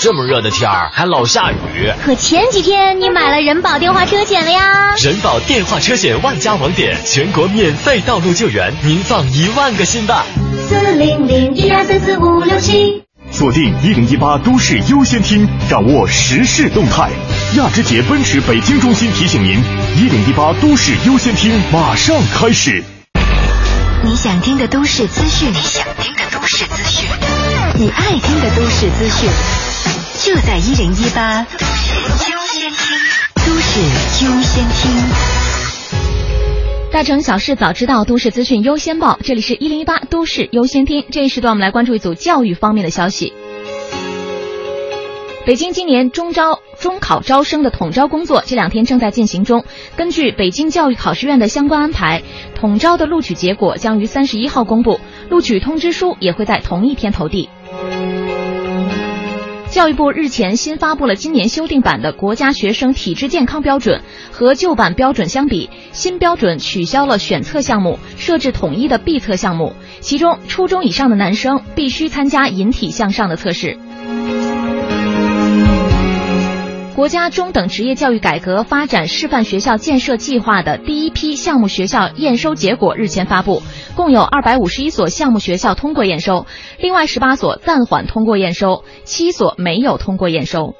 [0.00, 4.94] 这么热的天儿还老下雨，可前几天你买了人保电话车险了呀？
[5.02, 10.24] 人保电话车险万家网点，全国免费道路救援，您放一万个心吧。
[10.68, 17.10] 四零零一二三四五六七，锁定一零一八都市优先听，掌握时事动态。
[17.56, 19.60] 亚之杰奔驰北京中心提醒您，
[19.96, 22.84] 一零一八都市优先听马上开始。
[24.04, 27.08] 你想听的都市资讯，你想听的都市资讯，
[27.74, 29.28] 你爱听的都市资讯。
[30.24, 31.94] 就在一零一八都市
[32.28, 32.76] 优先听，
[33.36, 33.80] 都市
[34.24, 34.90] 优先听。
[36.90, 39.16] 大城小事早知道，都市资讯优先报。
[39.22, 41.04] 这里是一零一八都市优先听。
[41.12, 43.32] 这一时段，我们来关注一组教育方面的消息。
[45.46, 49.64] 北京今年中招中考招生的统招工作这两天正在进行中。
[49.96, 52.22] 根据北京教育考试院的相关安排，
[52.56, 55.00] 统招的录取结果将于三十一号公布，
[55.30, 57.48] 录取通知书也会在同一天投递。
[59.70, 64.00] 教育部日前新发布了今年修订版的国家学生体质健康标准，
[64.32, 73.78] 和旧版标准相比，新标准取消了选测项目，设置统一的必测项目，其中初中以上的男生必须参加引体向上的测试。
[76.98, 83.62] 国家中等职业教育改革发展示范学校建设计划的第一批项目学校验收结果日前发布，
[83.94, 90.74] 共有二百五十一所项目学校通过验收，另外十八所暂缓通过验收，七所没有通过验收。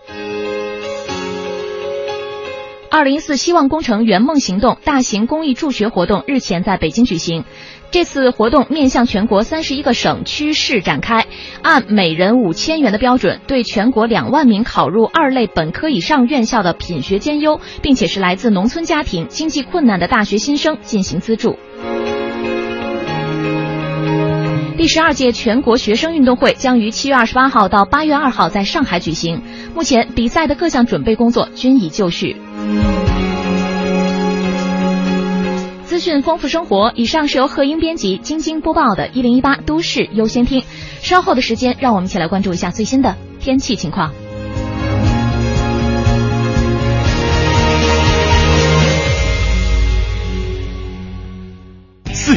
[2.90, 7.44] 二零一四希望工程圆梦行动大型公益助学活动日前在北京举行。
[7.90, 11.26] 这次活动面向全国三十一个省区市展开，
[11.62, 21.58] 按每人五千元的标准，对全国两万名考入二类本科以上院校的品学兼优，并且是来自农村家庭、经济困难的大学新生进行资助。
[24.76, 29.42] 第十二届全国学生运动会将于七月二十八号到八月二号在上海举行，
[29.74, 32.36] 目前比赛的各项准备工作均已就绪。
[35.98, 36.92] 资讯，丰富生活。
[36.94, 40.60] 以上是由贺英编辑、晶晶播报的《一零一八都市优先听》。
[41.02, 44.12] 稍后的时间，让我们一起来关注一下最新的天气情况。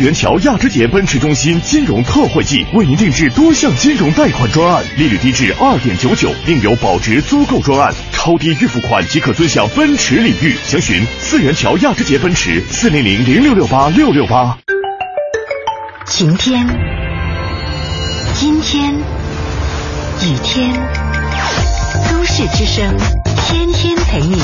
[0.01, 10.55] 元桥亚之杰奔驰中心金融特惠季，为您定制多项金融贷款专案，利率低至二点九九，另有保值租购专案，超低预付款即可尊享奔驰礼遇。
[10.65, 14.57] 详询四元桥亚之杰奔驰四零零零六六八六六八。
[16.07, 16.67] 晴天，
[18.41, 20.73] 阴天，雨天，
[22.09, 22.97] 都市之声，
[23.45, 24.35] 天天陪你。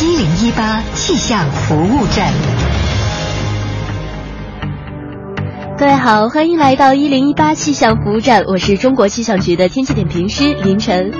[0.00, 2.32] 一零一八气象服务站。
[5.78, 11.12] 各位好，欢迎来到一零一八气象服务站，我是中国气象局的天气点评师林晨。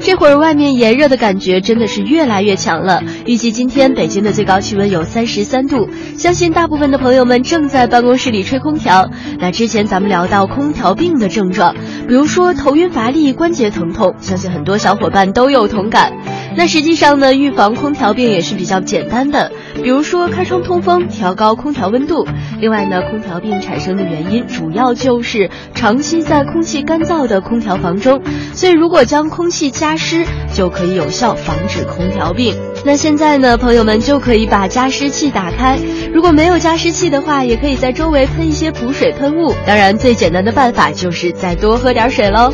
[0.00, 9.10] 这会儿外面炎热的感觉真的是越来越强了，预计今天北京的最高气温有三十三度，相信大部分的朋友们正在办公室里吹空调。
[9.40, 11.74] 那之前咱们聊到空调病的症状，
[12.06, 16.12] 比如说头晕乏力、关节疼痛，相信很多小伙伴都有同感。
[16.56, 19.50] 那实际上呢，预防空调病也是比较简单的，
[19.82, 22.26] 比如说开窗通风，调高空调温度。
[22.60, 28.22] 另外呢，空调病产生的原因主要就是长期在空气干燥的空调房中，
[28.54, 32.54] 所以如果将空气加湿，就可以有效防止空调病。
[32.86, 35.78] 那现在呢，朋友们就可以把加湿器打开，
[36.12, 39.54] 如果没有加湿器的话，也可以在周围喷一些补水喷雾。
[39.66, 42.52] 当然，最简单的办法就是再多喝点水喽。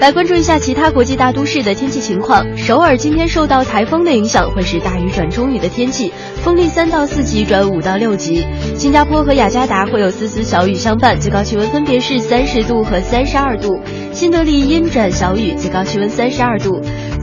[0.00, 2.56] 来关注一下其他国际大都市的天气情况。
[2.56, 6.10] 首尔今天受到台风的影响，会是大雨转中雨的天气，
[6.42, 8.44] 风力三到四级转五到六级。
[8.76, 13.78] 新加坡和雅加达会有丝丝小雨相伴，最高气温分别是三十度和三十二度。
[14.12, 16.80] 新德里阴转小雨，最高气温三十二度。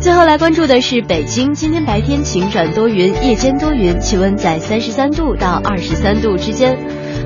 [0.07, 6.79] 最后来关注的是北京，今天白天晴转多云，夜间多云，气温在三十三度到二十三度之间。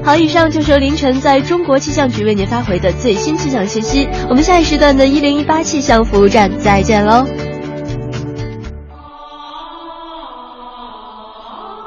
[0.04, 4.10] 好，以上就是凌晨在中国气象局为您发回的最新气象信息。
[4.28, 7.28] 我们下一时段的一零一八气象服务站再见喽！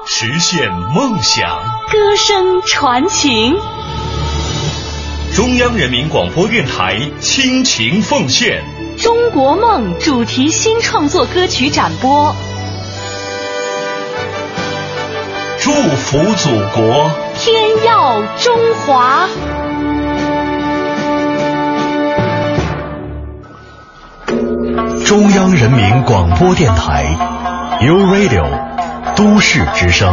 [0.07, 1.59] 实现梦想，
[1.91, 3.57] 歌声传情。
[5.35, 8.63] 中央人民广播电台倾情奉献
[8.97, 12.35] 《中国梦》主题新创作歌曲展播，
[15.59, 19.29] 祝福祖国，天耀中华。
[25.05, 27.05] 中央人民广播电台
[27.83, 28.47] u Radio
[29.17, 30.13] 都市之声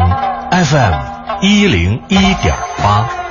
[0.51, 0.93] FM
[1.41, 3.30] 一零一点八。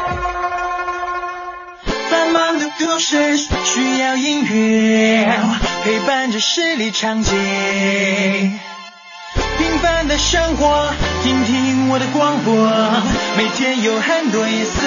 [3.01, 5.27] 忙的都市需要音乐
[5.85, 7.31] 陪伴着视力长街，
[9.57, 12.55] 平凡的生活，听听我的广播，
[13.39, 14.87] 每天有很多颜色。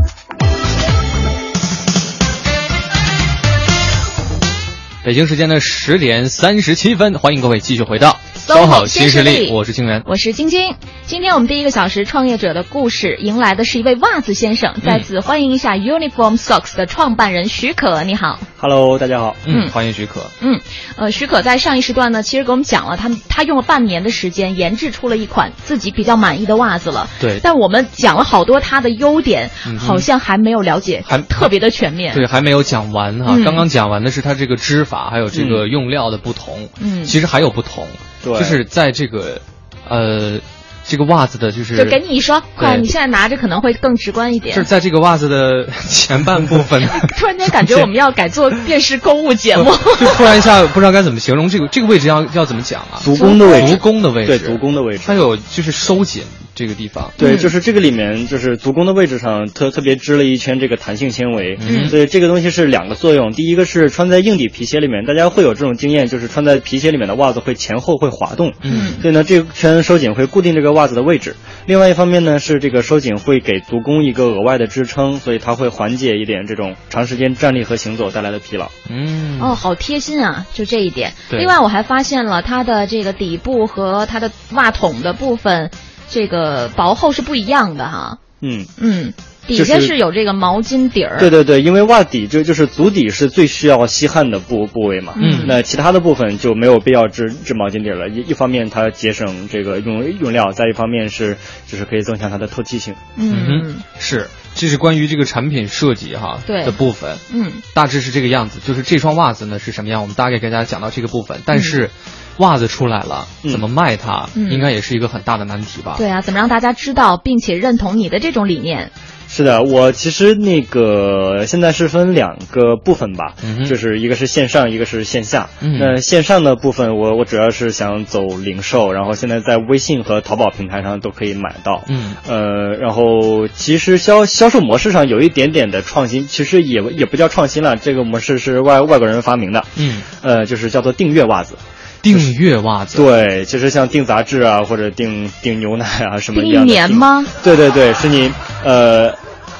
[5.03, 10.75] 北京时间的十点三十七分，欢迎各位继续回到 SOHO 新势力，我是清源，我是晶晶。
[11.07, 18.39] 今天我们第一个小时创业者的故事，迎来的是一位袜子先生，再次欢迎一下 Uniform Socks 的创办人许可，你好。
[18.59, 20.29] Hello，大家好，嗯，欢迎许可。
[20.39, 20.61] 嗯，
[20.97, 27.09] 呃，许可在上一时段呢，其实给我们讲了他他用了半年的时间研制出了一款自己比较满意的袜子了。
[27.19, 32.13] 对，但我们讲了好多他的优点，嗯、好像还没有了解，还特别的全面。
[32.13, 33.43] 对，还没有讲完哈、嗯。
[33.43, 36.67] 刚刚讲完的是他这个织法，还有这个用料的不同。
[36.81, 37.87] 嗯，其实还有不同，
[38.23, 39.41] 对，就是在这个
[39.87, 40.39] 呃。
[40.85, 44.55] 这个袜子的就是，就给你一双，快，你现在拿着可能会更直观一点。
[44.55, 46.81] 是在这个袜子的前半部分，
[47.17, 49.65] 突然间感觉我们要改做电视购物节目，
[49.99, 52.99] 就突然一下不知道该怎么形容这个这个位置要要怎么讲啊？
[53.01, 71.35] 足弓的位置，足弓的位置，对，足弓的位置，它有就是收紧这个地方，对，就是这个里面就是足弓的位置上特特别织了一圈这个弹性纤维，嗯，所以这个东西是两个作用，第一个是穿在硬底皮鞋里面，大家会有这种经验，就是穿在皮鞋里面的袜子会前后会滑动，嗯，所以呢这个圈收紧会固定这个袜子的位置。
[71.65, 78.69] 另外一方面呢，是这个收紧会给足弓一个额外的支撑，所以它会缓解一点这种长时间站立和行走带来的疲劳。
[78.89, 81.13] 嗯，哦，好贴心啊，就这一点。
[81.29, 85.71] 另外，我还发现了它的这个底部和它的袜筒的部分，
[86.09, 88.17] 这个薄厚是不一样的哈。
[88.41, 89.13] 嗯嗯，
[89.57, 91.17] 底下是是有这个毛巾底儿。
[91.19, 98.09] 对对对，因为袜底就就是足底是最需要吸汗的部部位嘛，嗯那其他的部分就没有必要织织毛巾底了。
[98.09, 101.37] 一一方面它节省这个用用料，再一方面是
[101.67, 102.95] 就是可以增强它的透气性。
[103.17, 107.17] 嗯是，这是关于这个产品设计哈对的部分。
[107.33, 111.41] 嗯，大致是这个样子，就是这双袜子呢是什么样，我们大概给大家讲到这个部分。
[111.45, 111.89] 但是，
[112.37, 115.95] 袜子出来了，怎么卖它，嗯应该也是一个很大的难题吧？
[115.97, 118.91] 对啊，怎么让大家知道并且认同你的这种理念？
[119.33, 123.33] 是的，我其实那个现在是分两个部分吧，
[123.65, 125.49] 就是一个是线上，一个是线下。
[125.61, 131.85] 嗯那线上的部分我，我主要是想走零售，然后现在在微信和淘宝平台上都可以买到。
[131.87, 139.63] 嗯，呃，然后其实销销售模式上有一点点的创新，其实也也不叫创新了，这个模式是外外国人发明的。
[139.77, 141.55] 嗯，呃，就是叫做订阅袜子。
[142.01, 147.25] 订阅袜子，对，其实像订杂志啊，或者订订牛奶啊什么订一一样的年吗？
[147.43, 148.31] 对对对，是你
[148.63, 149.13] 呃。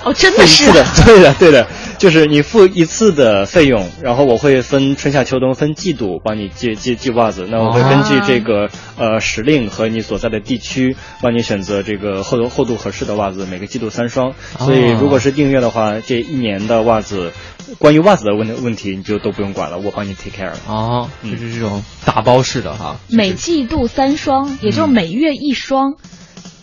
[0.03, 1.67] 哦，真的是的，对的，对的，
[1.99, 8.67] 就是你付一次的费用，然后我会分春夏秋冬分季度帮你寄寄寄袜子，那我会根据这个、
[8.97, 14.33] 呃时令和你所在的地区帮你选择这个厚度厚度合适的袜子，每个季度三双。
[14.57, 17.31] 所以如果是订阅的话，这一年的袜子，
[17.79, 20.57] 关于袜子的问问题你就都不用管了，我帮你 take care 了。
[20.67, 22.97] 哦，就是这种打包式的哈。
[23.09, 25.95] 每季度三双，也就是每月一双。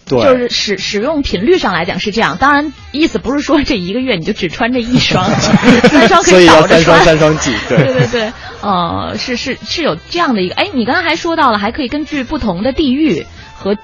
[0.07, 5.22] 对，就是使使用频率上来讲是这样，当然意思不是说这一个月你就只穿这一双，
[5.90, 7.05] 三双可所以要倒着三双穿。
[7.05, 8.32] 三双几， 对对对对，
[8.62, 13.76] 呃，是是是有这样的一个，哎，你刚才还说到了，还可以根据不同的地域和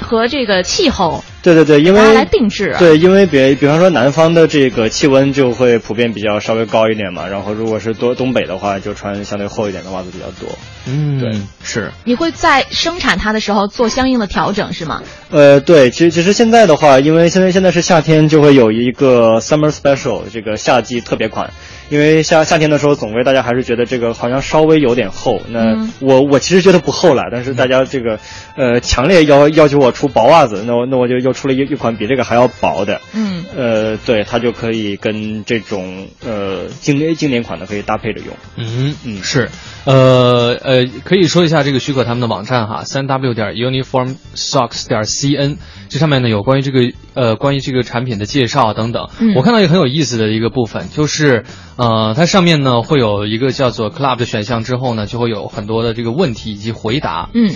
[0.00, 10.58] 和这个气候，对对对，因为大家来定制啊对，因为比比方说南方的这个气温就会普遍比较稍微高一点嘛，然后如果是多东北的话，就穿相对厚一点的袜子比较多。
[10.86, 11.32] 嗯，对，
[11.62, 11.92] 是。
[12.04, 15.02] 你会在生产它的时候做相应的调整是吗？
[15.30, 21.52] 呃，对，其实其实现在的话，因为现在现在是夏天，就会有一个 summer special 这个夏季特别款。
[21.90, 25.40] 因为夏夏天的时候，总归大家还是觉得这个好像稍微有点厚。
[25.48, 28.18] 那嗯我我其实觉得不厚了，但是大家这个
[28.56, 33.00] 呃强烈要要求我出薄袜子，那我那我就又出了一一款比这个还要薄的。
[33.14, 38.28] 嗯，呃，对，它就可以跟这种呃经典经典款的可以搭配着用。
[38.56, 39.48] 嗯嗯是，
[39.84, 45.56] 呃呃，可以说一下这个许可他们的网站哈，三 w 点 uniformsocks 点 cn，
[45.88, 49.08] 这上面呢有关于这个呃关于这个产品的介绍等等。
[49.20, 51.44] 嗯我看到一个很有意思的一个部分，就是
[51.78, 57.30] 呃它上面呢会有一个叫做 club 的选项，之后呢就会有很多的这个问题以及回答。
[57.32, 57.54] 嗯。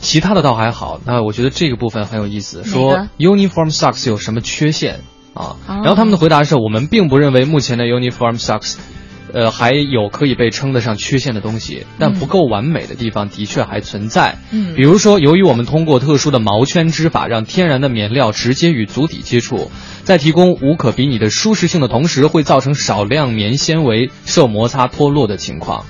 [0.00, 5.00] 其他的倒还好，那我觉得这个部分很有意思，说 uniform socks 有什么缺陷
[5.34, 5.56] 啊？
[5.66, 8.76] 哦然后他们的回答是我们并不认为目前的 uniform socks，
[9.32, 14.38] 呃，还有可以被称得上缺陷的东西，但不够完美的地方的确还存在。
[14.50, 19.70] 嗯比如说，由于我们通过特殊的毛圈织法，让天然的棉料直接与足底接触，
[20.04, 25.84] 在提供无可比拟的舒适性的同时，会造成少量棉纤维受摩擦脱落的情况。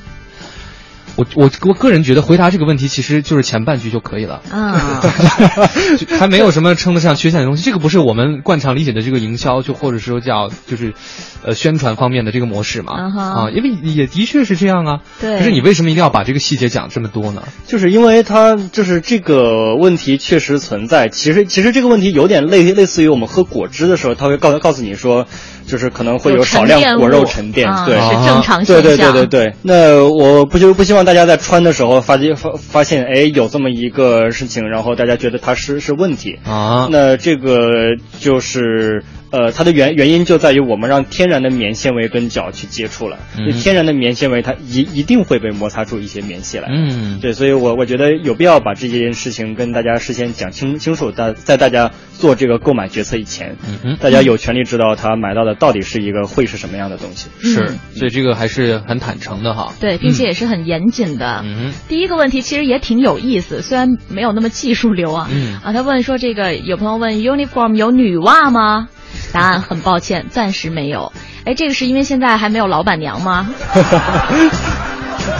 [1.18, 5.02] 我我我个人觉得回答这个问题其实就是前半句就可以了，啊，
[5.98, 7.64] 就还没有什么称得上缺陷的东西。
[7.64, 10.94] 这个不是我们惯常理解的这个营销，就或者说叫就是，
[11.42, 12.92] 呃，宣传方面的这个模式嘛。
[12.92, 15.00] 啊，因为也的确是这样啊。
[15.20, 17.42] 对可是你为什么一定要把这个细节讲这么多呢？
[17.66, 21.08] 就是因为它就是这个问题确实存在。
[21.08, 25.26] 其实其实这个问题有点类类似于我们喝果汁的时候，他会告告诉你说，
[25.68, 29.12] 就是可能会有少量果肉沉淀，啊对，是正常对对现象。
[29.12, 29.54] 对对对。
[29.62, 36.88] 那我不就不希望大家在穿的时候发现发发现，哎，有这么一个事情，然后大家觉得它是是问题啊。
[36.90, 39.04] 那这个就是。
[39.30, 46.68] 呃，它的原原因就在于我们让天然的棉纤维跟脚去接触了，嗯天然的棉纤维它一一定会被摩擦出一些棉屑来。
[46.70, 57.28] 嗯，对，所以我我觉得有必要把这件事情跟大家事先讲清清楚，在在大家做这个购买决策以前，嗯大家有权利知道他买到的到底是一个会是什么样的东西。
[57.40, 59.74] 是，所以这个还是很坦诚的哈。
[59.80, 61.42] 对，并且也是很严谨的。
[61.44, 65.28] 嗯第一个问题其实也挺有意思，虽然没有那么技术流啊。
[65.30, 68.88] 嗯啊，他问说这个有朋友问 uniform 有女袜吗？
[69.32, 71.12] 答案很抱歉，暂时没有。
[71.44, 73.48] 哎，这个是因为现在还没有老板娘吗？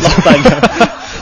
[0.02, 0.60] 老板娘，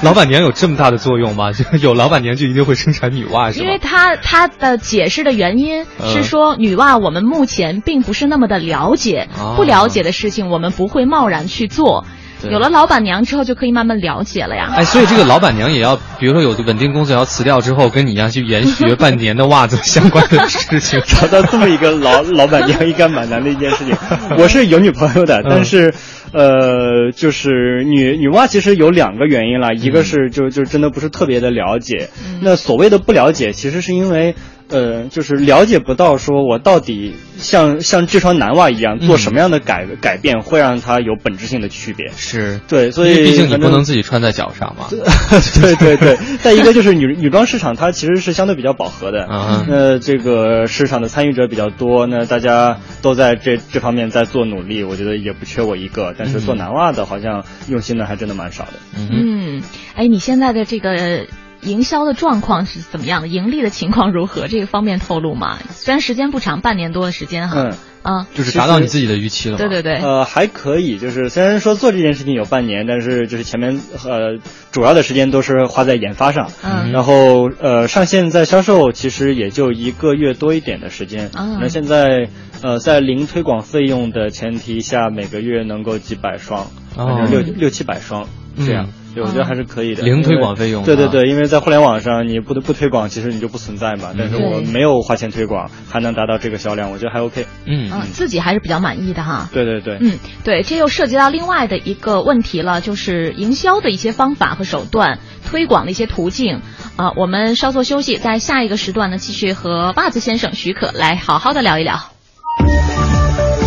[0.02, 1.52] 老板娘有这么大的作用吗？
[1.52, 3.78] 就有老板娘就一定会生产女袜因为？
[3.78, 12.04] 他他的解释的原因嗯是说，女袜我们目前并不是那么的了解，哦不了解的事情我们不会贸然去做。
[12.42, 14.72] 对有了老板娘之后，就可以慢慢了解了呀。
[14.76, 23.96] 哎，所以这个老板娘也要，比如说有的稳定工作要辞掉之后，跟你一样去研学半年的袜子相关的事情， 找到这么一个老老板娘应该蛮难的一件事情。
[24.38, 25.94] 我是有女朋友的，但是。
[26.32, 32.10] 呃，就是女女娲其实有两个原因啦，一个是就就真的不是特别的了解，
[32.42, 34.34] 那所谓的不了解，其实是因为。
[34.68, 42.08] 呃，就是了解不到，说我到底像像这双男袜一样做什么样的改改变，会让它有本质性的区别。
[42.16, 44.88] 是对，所以毕竟你不能自己穿在脚上嘛。
[44.90, 46.18] 对 对对。
[46.42, 49.26] 再 一个就是女女装市场它其实是相对比较饱和的，
[49.68, 56.12] 那这个市场的参与者比较多，那大家都在这这方面在做努力，我觉得也不缺我一个。
[56.18, 58.72] 但是做男袜的好像用心的还真的蛮少的。
[58.96, 59.62] 嗯，
[59.94, 61.26] 哎，你现在的这个。
[61.62, 63.28] 营销的状况是怎么样的？
[63.28, 64.48] 盈利的情况如何？
[64.48, 65.58] 这个方便透露吗？
[65.70, 67.62] 虽然时间不长，半年多的时间哈。
[67.62, 67.74] 嗯
[68.06, 69.58] 啊，就是达到你自己的预期了。
[69.58, 69.96] 对对对。
[69.96, 74.38] 呃，还可以，就是虽然说做这件事情有半年，但是就是前面呃
[74.70, 76.52] 主要的时间都是花在研发上。
[76.62, 76.92] 嗯。
[76.92, 81.32] 然后呃上线在销售，其实也就一个月多一点的时间。
[81.34, 81.58] 嗯。
[81.60, 82.28] 那现在
[82.62, 88.28] 呃在零推广费用的前提下，每个月能够几百双，反正六六七百双
[88.64, 88.88] 这样。
[89.16, 90.02] 对，我觉得还是可以的。
[90.02, 90.84] 零推广费用。
[90.84, 94.10] 对对对，因为在互联网上，你不不推广，其实你就不存在嘛。
[94.16, 97.46] 但是我没有花钱推广，还能达到这个销量，我觉得还 OK。
[97.64, 99.48] 嗯嗯，自己还是比较满意的哈。
[99.54, 99.96] 对对对。
[100.00, 105.18] 嗯，对，这又涉及到另外的一个问题了，就是营销的一些方法和手段，
[105.50, 106.60] 推广的一些途径。
[106.96, 111.98] 啊，我们稍作休息，在下一个时段呢，继续和袜子先生许可来好好的聊一聊。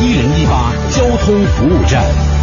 [0.01, 2.38] 一零一八交通服务站。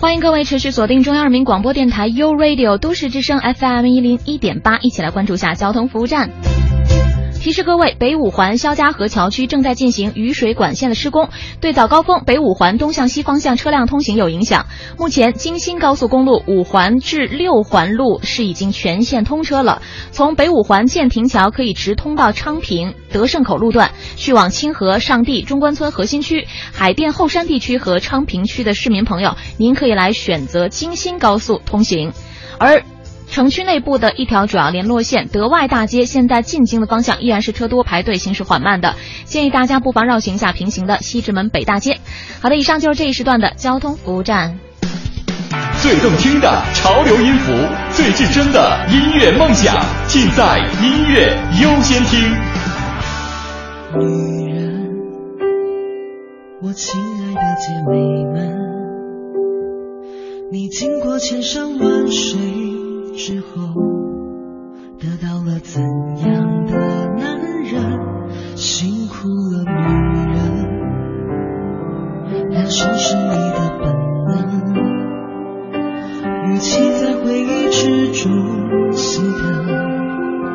[0.00, 6.30] 欢迎各位持续锁定中央人民广播电台 u Radio 都市之声 FM 一零一点八，一起来关注下交通服务站。
[7.48, 11.30] 提示各位，北五环肖家河桥区正在进行雨水管线的施工，
[11.62, 14.66] 对早高峰北五环东向西方向车辆通行有影响。
[14.98, 19.80] 目前京新高速公路五环至六环路是已经全线通车了，
[20.10, 32.12] 从北五环建亭桥可以直通到昌平德胜口路段，去往清河上地中关村核心区、海淀后山地区和昌平区的市民朋友，您可以来选择京新高速通行，
[32.58, 32.82] 而。
[33.30, 41.98] 城区内部的一条主要联络线德外大街，现在进京的方向依然是车多排队，行驶缓慢的，建议大家不妨绕行一下平行的西直门北大街。
[42.40, 44.58] 好的，以上就是这一时段的交通服务站。
[45.80, 47.52] 最动听的潮流音符，
[47.92, 49.76] 最至真的音乐梦想，
[50.08, 52.18] 尽在音乐优先听。
[53.94, 54.88] 女人，
[56.60, 58.58] 我亲爱的姐妹们，
[60.50, 62.77] 你经过千山万水。
[63.18, 63.46] 之后
[65.00, 65.82] 得到了怎
[66.20, 66.72] 样的
[67.16, 67.74] 男人？
[68.54, 69.72] 辛苦了，女
[70.34, 70.38] 人，
[72.50, 73.92] 良心是你的本
[74.28, 74.32] 能。
[76.46, 78.30] 与其在回忆之中
[78.92, 79.42] 心疼，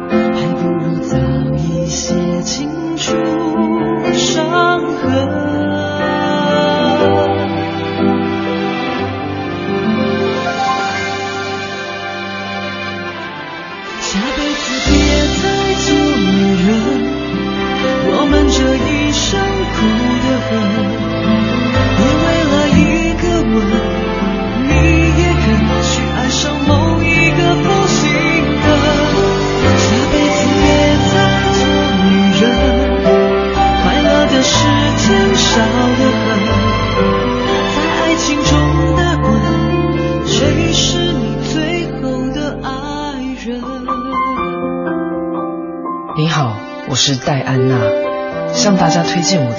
[0.10, 1.18] 还不如早
[1.58, 3.14] 一些清除
[4.14, 5.53] 伤痕。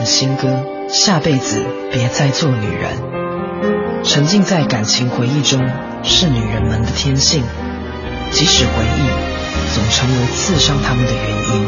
[0.05, 2.92] 新歌《下辈子别再做女人》。
[4.05, 5.61] 沉浸在感情回忆中
[6.02, 7.42] 是女人们的天性，
[8.30, 9.09] 即使回忆
[9.74, 11.66] 总成为刺伤他们的原因。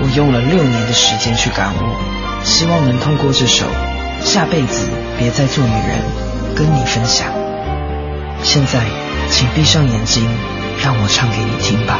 [0.00, 3.66] 我用了六年的时间去感悟，希望能通过这首
[4.24, 4.86] 《下辈子
[5.18, 5.98] 别再做女人》
[6.56, 7.26] 跟你分享。
[8.42, 8.84] 现在，
[9.30, 10.24] 请闭上眼睛，
[10.82, 11.98] 让我唱给你听吧。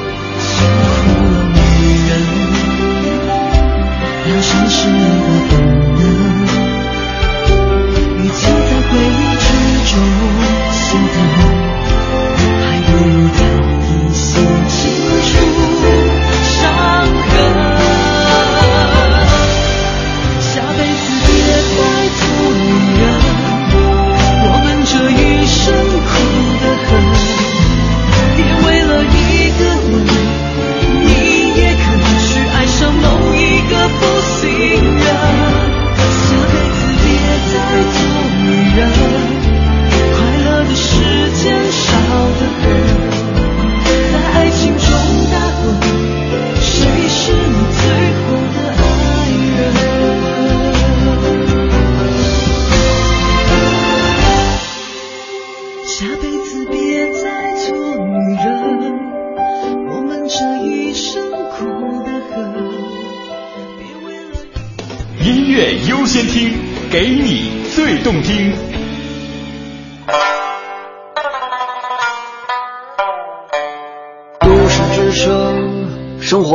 [4.26, 4.96] 良心是一个
[5.50, 5.52] 本
[5.96, 6.02] 能，
[8.16, 8.50] 与其在
[8.88, 9.46] 回忆之
[9.90, 9.92] 中
[10.72, 11.14] 心疼，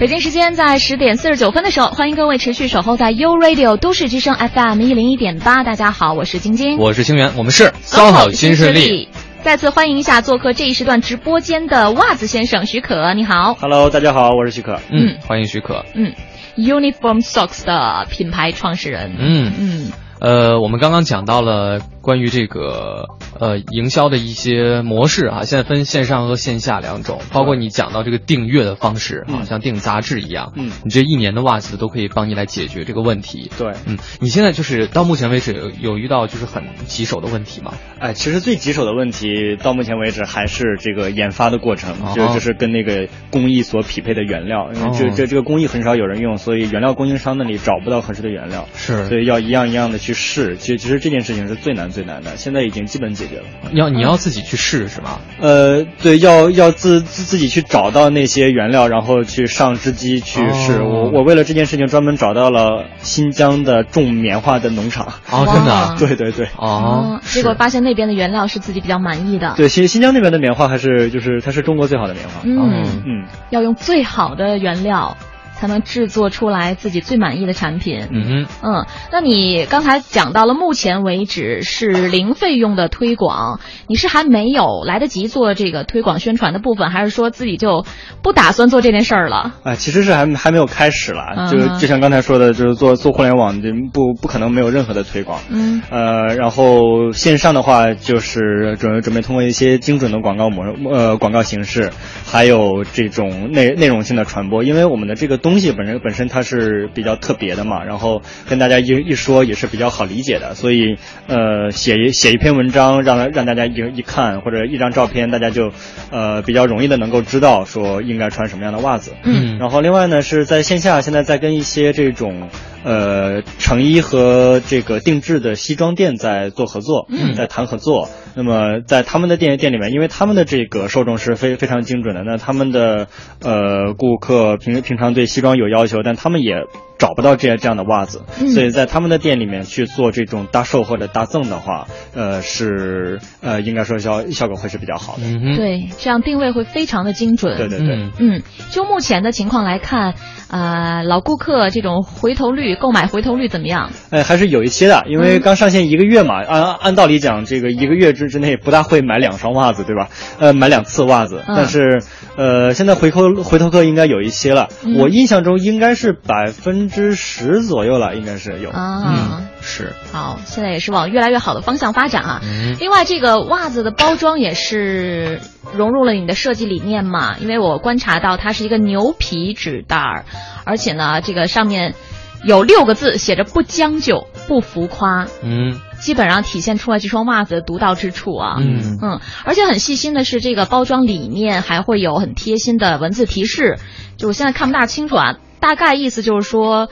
[0.00, 5.62] 北京时间在十点四十九分的时候，欢迎各位持续守候在 U Radio 都市之声 FM 一零一点八。
[5.62, 9.10] 大家好，我是晶晶，我是星源，我们是 SOHO 新势力。
[9.42, 13.52] 再次欢迎一下做客这一时段直播间的袜子先生许可，你好。
[13.60, 14.80] Hello，大家好，我是许可。
[14.90, 15.84] 嗯，欢迎许可。
[15.94, 16.14] 嗯
[16.56, 19.14] ，Uniform Socks 的品牌创始人。
[19.18, 19.92] 嗯嗯。
[20.18, 23.06] 呃，我们刚刚讲到了关于这个
[23.38, 33.50] 呃营销的一些模式啊，现在分线上和线下两种，包括你讲到这个订阅的方式啊，嗯、像订杂志一样，嗯，你这一年的袜子都可以帮你来解决这个问题。
[33.56, 37.72] 对，嗯，你现在就是到目前为止有有遇到就是很棘手的问题吗？
[38.00, 50.80] 哎，其实最棘手的问题到目前为止还是这个研发的过程，哦、就就是跟那个工艺所匹配的原料，因为这、哦、这这个工艺很少有人用，所以原料供应商那里找不到合适的原料，是，所以要一样一样的去试，其实。
[50.80, 53.44] 其实这件事情是最难最难的，现在已经基本解决了。
[53.72, 55.18] 要你要自己去试是吗？
[55.40, 60.80] 呃，对，要要自自自己去找到那些原料，然后去上织机去试。
[60.80, 65.06] 哦、我我为了这件事情专门找到了新疆的种棉花的农场。
[65.30, 65.96] 哦，真的？
[65.98, 66.48] 对对对。
[66.56, 67.20] 哦。
[67.22, 69.54] 结果发现那边的原料是自己比较满意的。
[69.56, 72.40] 对，新新疆那边的棉花还是就是它是中国最好的棉花。
[72.44, 73.26] 嗯嗯。
[73.50, 75.16] 要用最好的原料。
[75.60, 78.08] 才能制作出来自己最满意的产品。
[78.10, 87.84] 嗯嗯，那你刚才讲到了，目前为止是零费用的推广，你是还没有来得及做这个推广宣传的部分，还是说自己就
[88.22, 89.52] 不打算做这件事儿了？
[89.62, 93.60] 啊，其实是还还没有开始了，嗯、就就像刚才说的，就是做做互联网，
[93.92, 95.40] 不不可能没有任何的推广。
[95.50, 95.82] 嗯。
[95.90, 101.90] 呃，然后线上的话，就是准准备通过一些精准的广告模呃广告形式，
[102.24, 105.49] 还有这种内内容性的传播，因为我们的这个东。
[105.50, 110.96] 东西本身本身它是比较特别的嘛，然后跟大家一一说也是比较好理解的，所以
[111.26, 115.72] 呃写一写一篇文章让让大家一一看或者一张照片，大家就
[116.12, 119.12] 呃比较容易的能够知道说应该穿什么样的袜子。
[119.24, 122.48] 嗯，然后另外呢是在线下现在在跟一些这种
[122.84, 128.08] 呃成衣和这个定制的西装店在做合作，嗯，在谈合作。
[128.34, 133.08] 那么在他们的店店里面，因为他们的这个受众是非非常精准的，那他们的
[133.42, 136.64] 呃顾客平平常对西装有要求，但他们也
[137.00, 145.22] 找不到这样这样的袜子，嗯、所以在他们的店里面去做这种搭售或者搭赠的话，呃是呃应该说效效果会是比较好的。
[145.24, 147.56] 嗯对，这样定位会非常的精准。
[147.56, 150.14] 对对对，嗯,嗯，就目前的情况来看，
[150.50, 153.90] 呃老顾客这种回头率、购买回头率怎么样？
[154.10, 160.10] 呃，还是有一些的，因为刚上线一个月嘛，按、嗯、按道理讲，这个一个月之之内不大会买两双袜子，对吧？
[160.38, 162.02] 呃，买两次袜子，嗯、但是
[162.36, 164.68] 呃，现在回头回头客应该有一些了。
[164.84, 168.70] 嗯、我印象中应该是百分之十左右了，应该是有。
[168.70, 169.94] 啊，嗯、是。
[170.12, 172.40] 好，现在也是往越来越好的方向发展啊。
[172.42, 175.40] 嗯、另外，这个袜子的包装也是
[175.74, 177.36] 融入了你的设计理念嘛？
[177.38, 180.24] 因为我观察到它是一个牛皮纸袋儿，
[180.64, 181.94] 而且呢，这个上面。
[182.42, 193.78] 有六个字写着“不将就，不浮夸”，嗯，基本上体现出来这双袜子的独到之处啊，嗯嗯，而且很细心的是，这个包装里面还会有很贴心的文字提示，
[194.16, 196.88] 就我现在看不大清楚啊，大概意思就是说，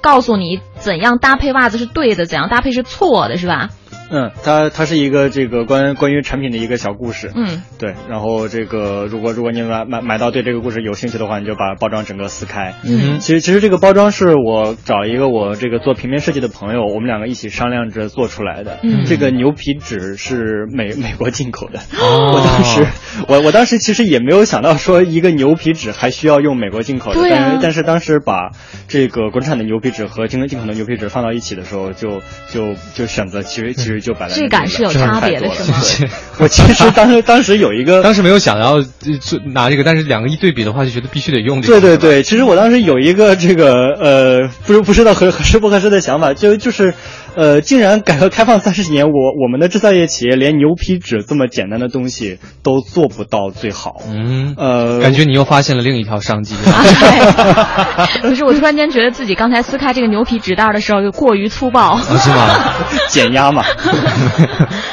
[0.00, 3.70] 告诉你怎样搭配袜子是对的，怎样搭配是错的，是吧？
[4.10, 22.86] 嗯，它它是一个这个关关于产品的一个小故事，嗯，对，然后这个如果如果你买买买到对这个故事有兴趣的话，你就把包装整个撕开，嗯，其实其实这个包装是我找一个我这个做平面设计的朋友，我们两个一起商量着做出来的，嗯，这个牛皮纸是美美国进口的，哦，我当时
[23.28, 28.52] 我我当时其实也没有想到说一个牛皮纸还需要用美国进口的，对啊，但但是当时把
[28.88, 36.10] 这个国产的牛皮纸和进进口的牛皮纸放到一起的时候，就就就选择其实其实就摆在质感是有差别的，是吗？
[36.38, 41.80] 我其实当时当时有一个，当时没有想要就拿这个，但是两个一对比的话，就觉得必须得用这个。
[41.80, 46.94] 对对对，其实我当时有一个这个呃，不是不知道合合适不合适的想法，就就是
[47.38, 54.02] 呃，竟然改革开放三十年，我我们的制造业企业连牛皮纸这么简单的东西都做不到最好。
[54.08, 56.56] 嗯，呃，感觉你又发现了另一条商机。
[58.22, 61.92] 可是，我突然间觉得自己刚才撕开这个牛皮纸袋的时候，又过于粗暴。
[61.92, 62.74] 啊，是吗？
[63.08, 63.62] 减压嘛。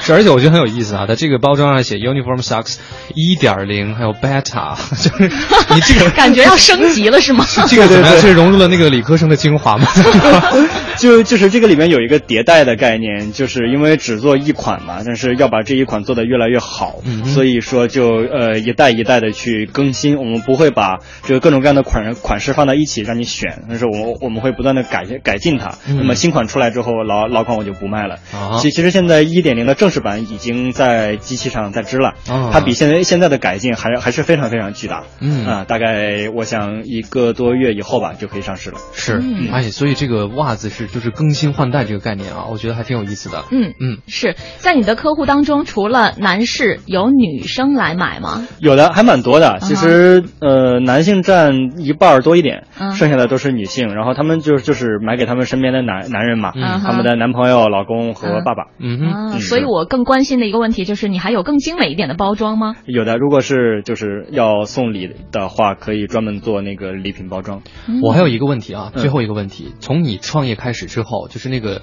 [0.02, 2.76] 是，而且我觉得很有意思啊，它这个包装上写 Uniform Socks
[3.16, 5.32] 一点零，还有 Beta，就是
[5.74, 7.44] 你这个感觉要升级了是吗？
[7.68, 8.20] 这个怎么样？
[8.20, 9.88] 是融入了那个理科生的精华吗？
[11.00, 20.18] 就就是这个里面有一个迭代的概念，就是因为只做一款嘛，但是要把这一款做得越来越好，嗯、所以说就呃一代一代的去更新。
[20.18, 25.78] 我们不会把这个各种各样的款款式放在一起让你选，但是我我们会不断的改改进它。
[25.88, 28.16] 嗯、那么新款出来之后，老老款我就不卖了。
[28.34, 35.04] 啊、其其实现在一点零的正式版已经在机器上在织了，啊、它比现在现在的改进还还是非常非常巨大。
[35.20, 38.80] 嗯啊，大概我想一个多月以后吧就可以上市了。
[38.94, 43.44] 是，嗯、哎，所以这个袜子是就是更新换代这个概念啊，我觉得还挺有意思的。
[43.52, 48.48] 嗯嗯，是在你的客户当中，除了男士，有女生来买吗？
[48.60, 49.58] 有的，还蛮多的。
[49.62, 53.90] 其实、呃，男性占一半多一点，嗯剩下的都是女性。
[53.94, 58.68] 然后他们就就是买给他们身边的男男人嘛，嗯他们的男朋友、老公和爸爸。
[58.80, 62.76] 嗯哼、啊，所以我更关心的一个问题就是，你还有更精美一点的包装吗？
[62.86, 67.62] 有的，如果是就是要送礼的话，可以专门做那个礼品包装。
[67.88, 71.82] 嗯、我还有一个问题啊，嗯、最后一个问题，从你创业开始之后，就是那个。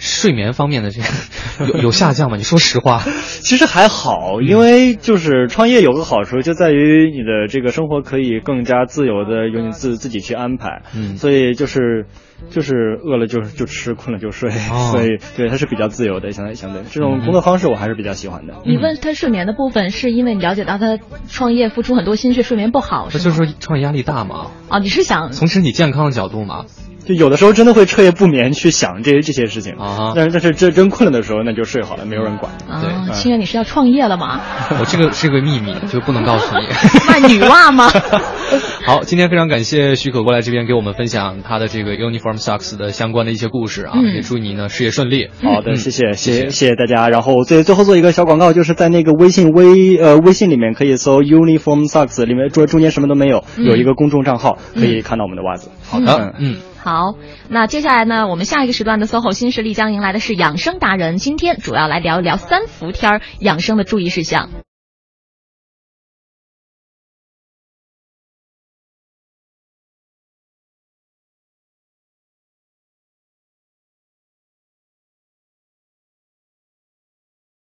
[0.00, 2.36] 睡眠方面的这个 有有下降吗？
[2.36, 3.02] 你说实话，
[3.44, 10.82] 其实还好，因为就是创业有个好处，就在于你的这个生活可以更加自由的由你自自己去安排。
[10.96, 12.06] 嗯，所以就是
[12.48, 18.54] 就是饿了就就吃，困了就睡，哦、 所以对他是比较自由的，相对相对这种工作方式我还是比较喜欢的。
[18.64, 20.98] 你问他睡眠的部分，是因为你了解到他
[21.28, 24.50] 创业付出很多心血，睡眠不好，那就是说创业压力大嘛？
[24.70, 26.64] 哦，你是想从身体健康的角度嘛？
[27.04, 32.52] 就有的时候真的会彻夜不眠去想这些这些事情啊，但是但是这真困了的时候，那就睡好了，没有人管。
[32.68, 34.40] 啊，清远，你是要创业了吗？
[34.78, 36.66] 我这个是个秘密，就不能告诉你。
[37.08, 37.88] 卖女袜吗？
[38.86, 45.28] 好，今天非常感谢许可过来这边给我们分享他的这个 Uniform Socks 的相关的一些故事啊，嗯、也祝你呢事业顺利。
[45.42, 47.08] 好的，嗯、谢谢谢谢谢谢大家。
[47.08, 55.70] 然后最最后做一个小广告，就是在那个微信微呃微信里面可以搜 Uniform Socks，里面中中间什么都没有，嗯、有一个公众账号可以看到我们的袜子。
[55.88, 56.56] 好的，嗯。
[56.82, 57.14] 好，
[57.50, 64.48] 那接下来呢，我们下一个时段的 SOHO 新势力将迎来的是养生达人，今天主要来聊一聊三伏天儿养生的注意事项。